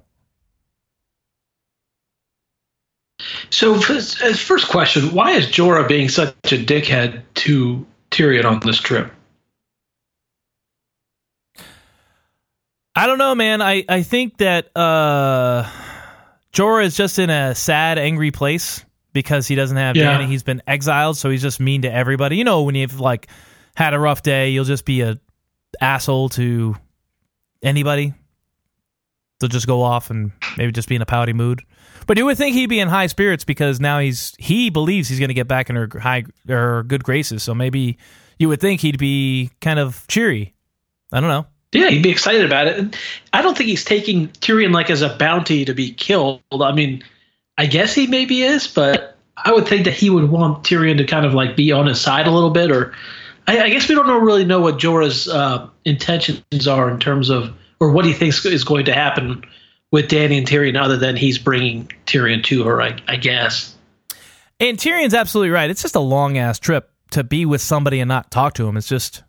[3.49, 9.11] So, first question: Why is Jorah being such a dickhead to Tyrion on this trip?
[12.95, 13.61] I don't know, man.
[13.61, 15.69] I I think that uh,
[16.53, 18.83] Jorah is just in a sad, angry place
[19.13, 20.19] because he doesn't have yeah.
[20.19, 20.27] Dany.
[20.27, 22.37] He's been exiled, so he's just mean to everybody.
[22.37, 23.27] You know, when you've like
[23.75, 25.19] had a rough day, you'll just be a
[25.79, 26.75] asshole to
[27.61, 28.13] anybody.
[29.39, 31.61] They'll just go off and maybe just be in a pouty mood.
[32.05, 35.19] But you would think he'd be in high spirits because now he's he believes he's
[35.19, 37.43] going to get back in her high or good graces.
[37.43, 37.97] So maybe
[38.37, 40.53] you would think he'd be kind of cheery.
[41.11, 41.45] I don't know.
[41.71, 42.95] Yeah, he'd be excited about it.
[43.31, 46.41] I don't think he's taking Tyrion like as a bounty to be killed.
[46.51, 47.03] I mean,
[47.57, 51.05] I guess he maybe is, but I would think that he would want Tyrion to
[51.05, 52.93] kind of like be on his side a little bit, or
[53.47, 57.29] I, I guess we don't know, really know what Jorah's uh, intentions are in terms
[57.29, 59.43] of or what he thinks is going to happen
[59.91, 62.81] with Dany and Tyrion, other than he's bringing Tyrion to her.
[62.81, 63.75] I, I guess.
[64.59, 65.69] And Tyrion's absolutely right.
[65.69, 68.77] It's just a long ass trip to be with somebody and not talk to him.
[68.77, 69.23] It's just,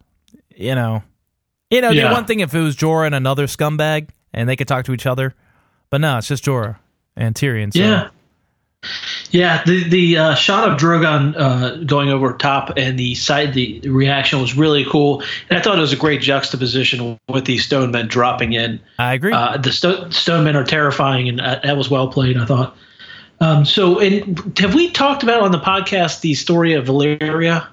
[0.55, 1.03] you know,
[1.70, 2.09] you know, yeah.
[2.09, 4.93] the one thing if it was Jorah and another scumbag and they could talk to
[4.93, 5.35] each other,
[5.91, 6.77] but no, it's just Jorah
[7.17, 7.73] and Tyrion.
[7.73, 7.81] So.
[7.81, 8.09] Yeah.
[9.31, 13.81] Yeah, the the uh, shot of Drogon uh, going over top and the side the
[13.89, 17.91] reaction was really cool, and I thought it was a great juxtaposition with the stone
[17.91, 18.79] men dropping in.
[18.99, 19.33] I agree.
[19.33, 22.37] Uh, the sto- stone men are terrifying, and uh, that was well played.
[22.37, 22.77] I thought.
[23.41, 27.67] Um, so, and have we talked about on the podcast the story of Valyria?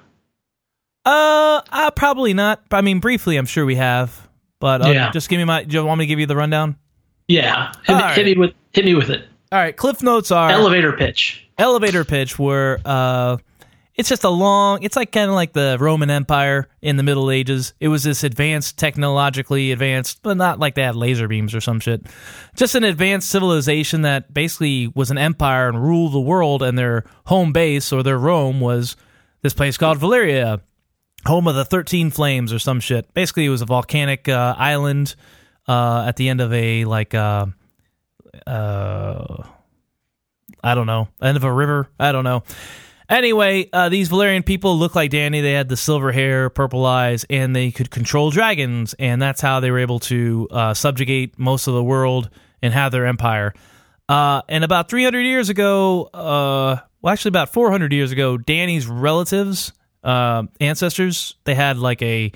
[1.04, 2.62] Uh, uh probably not.
[2.70, 4.28] I mean, briefly, I'm sure we have.
[4.62, 5.10] But uh, yeah.
[5.10, 5.64] just give me my.
[5.64, 6.76] Do you want me to give you the rundown?
[7.26, 8.16] Yeah, hit, me, right.
[8.16, 9.24] hit me with hit me with it.
[9.52, 11.46] All right, cliff notes are elevator pitch.
[11.58, 13.36] Elevator pitch where uh
[13.94, 17.30] it's just a long it's like kind of like the Roman Empire in the Middle
[17.30, 17.74] Ages.
[17.78, 21.80] It was this advanced technologically advanced, but not like they had laser beams or some
[21.80, 22.06] shit.
[22.56, 27.04] Just an advanced civilization that basically was an empire and ruled the world and their
[27.26, 28.96] home base or their Rome was
[29.42, 30.62] this place called Valyria,
[31.26, 33.12] home of the 13 flames or some shit.
[33.12, 35.14] Basically it was a volcanic uh, island
[35.68, 37.44] uh, at the end of a like uh,
[38.46, 39.42] uh,
[40.62, 41.88] I don't know, end of a river.
[41.98, 42.42] I don't know.
[43.08, 45.42] Anyway, uh, these Valyrian people look like Dany.
[45.42, 49.60] They had the silver hair, purple eyes, and they could control dragons, and that's how
[49.60, 52.30] they were able to uh, subjugate most of the world
[52.62, 53.52] and have their empire.
[54.08, 59.72] Uh, and about 300 years ago, uh, well, actually about 400 years ago, Dany's relatives,
[60.04, 62.32] uh, ancestors, they had like a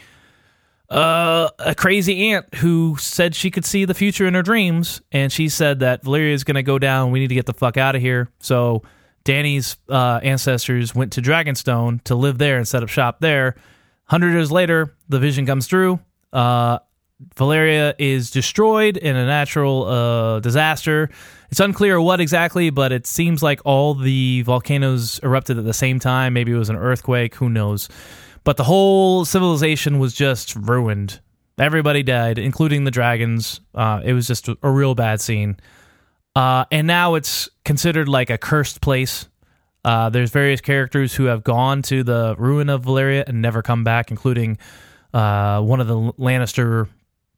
[0.89, 5.33] uh, a crazy aunt who said she could see the future in her dreams, and
[5.33, 7.11] she said that Valyria is going to go down.
[7.11, 8.29] We need to get the fuck out of here.
[8.39, 8.83] So
[9.25, 13.57] Dany's uh, ancestors went to Dragonstone to live there and set up shop there.
[14.05, 15.99] Hundred years later, the vision comes through.
[16.33, 16.79] Uh,
[17.35, 21.11] Valyria is destroyed in a natural uh, disaster.
[21.51, 25.99] It's unclear what exactly, but it seems like all the volcanoes erupted at the same
[25.99, 26.35] time.
[26.35, 27.35] Maybe it was an earthquake.
[27.37, 27.89] Who knows?
[28.47, 31.21] But the whole civilization was just ruined.
[31.59, 33.61] Everybody died, including the dragons.
[33.75, 35.57] Uh, it was just a real bad scene.
[36.37, 39.29] Uh, and now it's considered like a cursed place.
[39.85, 43.83] Uh, there's various characters who have gone to the ruin of Valyria and never come
[43.83, 44.59] back, including
[45.13, 46.89] uh, one of the Lannister,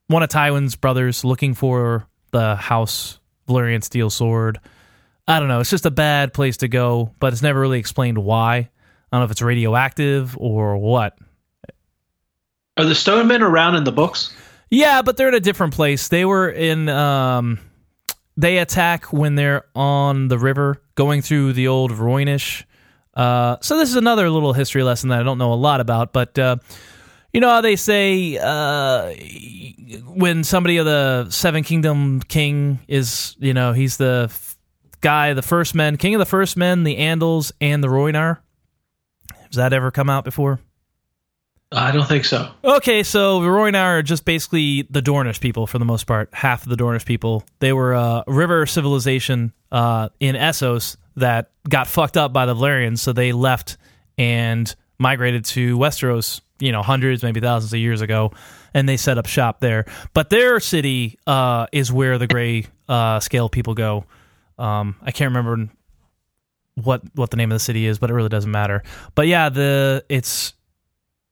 [0.09, 4.61] one of Tywin's brothers, looking for the House Valyrian steel sword.
[5.27, 5.61] I don't know.
[5.61, 8.69] It's just a bad place to go, but it's never really explained why.
[9.11, 11.19] I don't know if it's radioactive or what.
[12.77, 14.35] Are the Stonemen around in the books?
[14.71, 16.09] Yeah, but they're in a different place.
[16.09, 16.89] They were in.
[16.89, 17.59] Um,
[18.37, 22.65] they attack when they're on the river, going through the old Rhoynish.
[23.15, 26.13] Uh, so this is another little history lesson that I don't know a lot about,
[26.13, 26.57] but uh,
[27.33, 29.13] you know how they say uh,
[30.07, 34.57] when somebody of the Seven Kingdom king is, you know, he's the f-
[35.01, 38.39] guy, the first men, king of the first men, the Andals, and the Rhoynar.
[39.49, 40.61] Has that ever come out before?
[41.71, 42.51] I don't think so.
[42.65, 46.31] Okay, so Rhoynar are just basically the Dornish people for the most part.
[46.33, 47.45] Half of the Dornish people.
[47.59, 53.01] They were a river civilization uh, in Essos that got fucked up by the Valyrians,
[53.01, 53.77] so they left
[54.17, 56.41] and migrated to Westeros.
[56.59, 58.33] You know, hundreds, maybe thousands of years ago,
[58.75, 59.85] and they set up shop there.
[60.13, 64.07] But their city uh, is where the gray uh, scale people go.
[64.59, 65.71] Um, I can't remember
[66.85, 68.83] what what the name of the city is, but it really doesn't matter.
[69.15, 70.55] But yeah, the it's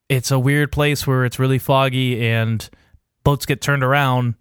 [0.09, 2.69] it's a weird place where it's really foggy and
[3.25, 4.35] boats get turned around.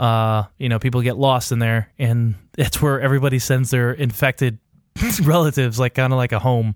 [0.00, 4.58] Uh, you know, people get lost in there, and it's where everybody sends their infected
[5.22, 6.74] relatives, like kind of like a home.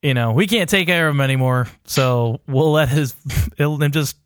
[0.00, 3.14] You know, we can't take care of him anymore, so we'll let his
[3.56, 4.16] him just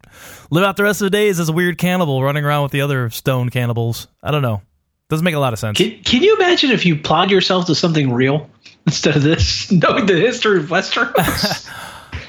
[0.51, 2.81] live out the rest of the days as a weird cannibal running around with the
[2.81, 4.09] other stone cannibals.
[4.23, 4.63] I don't know.
[5.09, 5.79] Doesn't make a lot of sense.
[5.79, 8.51] Can, can you imagine if you applied yourself to something real
[8.87, 11.71] instead of this, knowing the history of Westeros?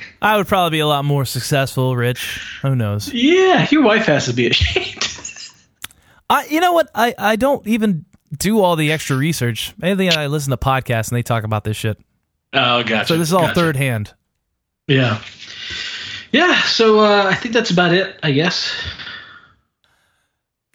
[0.22, 2.60] I would probably be a lot more successful, Rich.
[2.62, 3.12] Who knows?
[3.14, 5.04] yeah, your wife has to be ashamed.
[6.30, 6.90] I, you know what?
[6.94, 8.06] I, I don't even
[8.36, 9.74] do all the extra research.
[9.78, 11.98] Maybe I listen to podcasts and they talk about this shit.
[12.54, 13.08] oh, gotcha.
[13.08, 13.56] So this is all gotcha.
[13.56, 14.14] third hand.
[14.88, 15.22] Yeah.
[16.32, 18.72] Yeah, so uh, I think that's about it, I guess.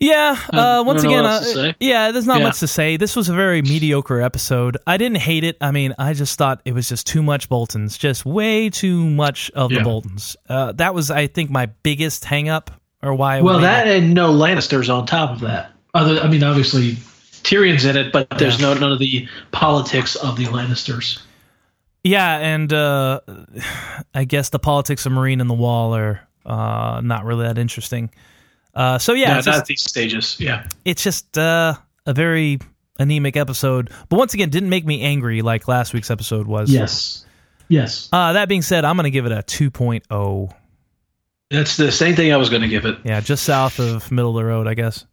[0.02, 0.36] Yeah.
[0.52, 2.10] Uh, once again, uh, yeah.
[2.10, 2.46] There's not Yeah.
[2.46, 2.96] much to say.
[2.96, 4.76] This was a very mediocre episode.
[4.84, 5.56] I didn't hate it.
[5.60, 9.50] I mean, I just thought it was just too much Boltons, just way too much
[9.52, 10.36] of the Boltons.
[10.48, 13.42] Uh, that was, I think, my biggest hang up, or why.
[13.42, 15.70] Well, that and no Lannisters on top of that.
[15.94, 16.96] Other, I mean, obviously
[17.44, 21.20] Tyrion's in it, but there's no none of the politics of the Lannisters.
[22.02, 23.20] Yeah, and uh,
[24.14, 28.10] I guess the politics of Meereen and the Wall are uh, not really that interesting.
[28.74, 30.36] Uh, so yeah, Yeah, it's not just, these stages.
[30.40, 30.66] Yeah.
[30.84, 31.74] it's just uh,
[32.06, 32.58] a very
[32.98, 33.90] anemic episode.
[34.08, 36.70] But once again, didn't make me angry like last week's episode was.
[36.70, 37.24] Yes.
[37.68, 38.08] Yes.
[38.12, 40.54] Uh, that being said, I'm going to give it a 2.0.
[41.50, 42.98] That's the same thing I was going to give it.
[43.04, 45.04] Yeah, just south of middle of the road, I guess.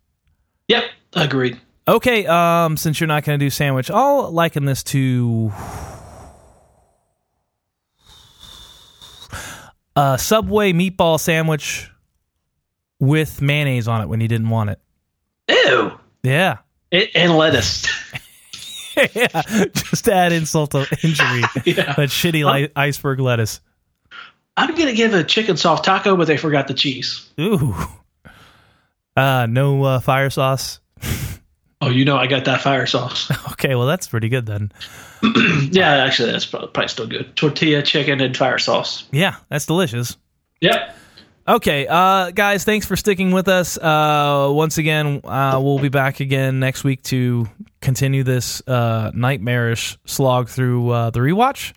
[0.69, 0.83] Yep.
[1.13, 1.59] Agreed.
[1.87, 5.51] Okay, um, since you're not going to do sandwich, I'll liken this to
[9.95, 11.89] a Subway meatball sandwich
[12.99, 14.79] with mayonnaise on it when you didn't want it.
[15.49, 15.99] Ew.
[16.23, 16.57] Yeah.
[16.91, 17.87] And, and lettuce.
[19.13, 19.41] yeah,
[19.73, 21.43] just to add insult to injury.
[21.65, 21.93] Yeah.
[21.93, 23.61] That shitty li- iceberg lettuce.
[24.57, 27.29] I'm going to give a chicken soft taco, but they forgot the cheese.
[27.39, 27.75] Ooh.
[29.15, 30.79] Uh, no uh, fire sauce.
[31.81, 33.31] Oh, you know I got that fire sauce.
[33.53, 34.71] Okay, well that's pretty good then.
[35.71, 37.35] yeah, actually, that's probably, probably still good.
[37.37, 39.07] Tortilla, chicken, and fire sauce.
[39.11, 40.17] Yeah, that's delicious.
[40.59, 40.95] Yep.
[41.49, 43.75] Okay, uh, guys, thanks for sticking with us.
[43.75, 47.47] Uh, once again, uh, we'll be back again next week to
[47.81, 51.73] continue this uh, nightmarish slog through uh, the rewatch.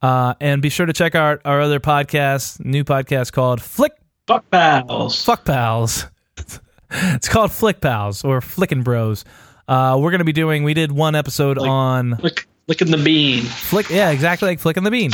[0.00, 3.92] Uh, and be sure to check out our other podcast, new podcast called Flick
[4.26, 5.22] Fuck pals.
[5.22, 6.06] Fuck Pals.
[6.90, 9.26] it's called Flick Pals or Flickin' Bros.
[9.68, 10.64] Uh, we're gonna be doing.
[10.64, 13.42] We did one episode Like- on Lick, licking the bean.
[13.42, 13.90] Flick.
[13.90, 15.10] Yeah, exactly like Flicking the Bean.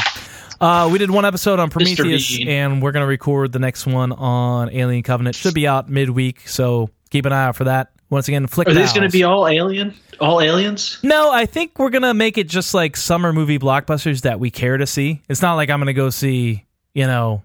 [0.61, 4.71] Uh, we did one episode on Prometheus, and we're gonna record the next one on
[4.73, 5.37] Alien Covenant.
[5.37, 7.91] Should be out midweek, so keep an eye out for that.
[8.09, 8.69] Once again, flick.
[8.69, 9.93] Are these going to be all alien?
[10.21, 11.01] All aliens?
[11.03, 14.77] No, I think we're gonna make it just like summer movie blockbusters that we care
[14.77, 15.23] to see.
[15.29, 17.43] It's not like I'm gonna go see, you know,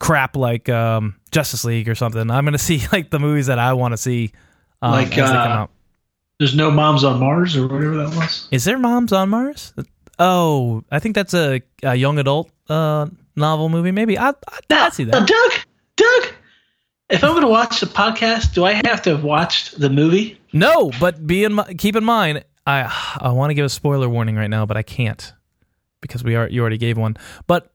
[0.00, 2.30] crap like um, Justice League or something.
[2.30, 4.32] I'm gonna see like the movies that I want to see.
[4.82, 5.68] Um, like uh,
[6.38, 8.48] there's no Moms on Mars or whatever that was.
[8.50, 9.72] Is there Moms on Mars?
[10.18, 13.06] Oh, I think that's a, a young adult uh,
[13.36, 13.90] novel movie.
[13.90, 14.32] Maybe I
[14.70, 15.26] I see that.
[15.26, 15.52] Doug,
[15.96, 16.32] Doug,
[17.10, 20.38] if I'm going to watch the podcast, do I have to have watched the movie?
[20.52, 24.36] No, but be in keep in mind, I I want to give a spoiler warning
[24.36, 25.32] right now, but I can't
[26.00, 27.16] because we are you already gave one.
[27.46, 27.72] But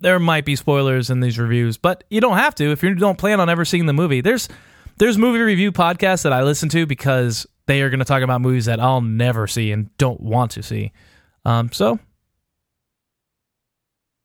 [0.00, 3.18] there might be spoilers in these reviews, but you don't have to if you don't
[3.18, 4.20] plan on ever seeing the movie.
[4.20, 4.48] There's
[4.98, 8.40] there's movie review podcasts that I listen to because they are going to talk about
[8.40, 10.92] movies that I'll never see and don't want to see.
[11.46, 11.98] Um, so,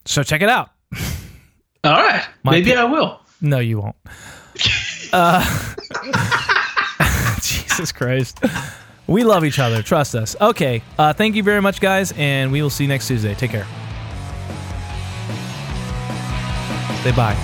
[0.06, 0.72] so check it out.
[1.84, 3.20] All right, My maybe I will.
[3.40, 3.96] No, you won't.
[5.14, 5.46] uh,
[7.42, 8.40] Jesus Christ.
[9.06, 9.84] We love each other.
[9.84, 10.36] Trust us.
[10.42, 10.82] Okay.
[10.98, 13.36] Uh, thank you very much, guys, and we will see you next Tuesday.
[13.36, 13.68] Take care.
[17.04, 17.36] Say bye.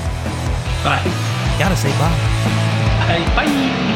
[0.84, 1.03] Bye.
[1.59, 2.17] gotta say bye.
[3.05, 3.36] Bye.
[3.36, 3.86] Bye.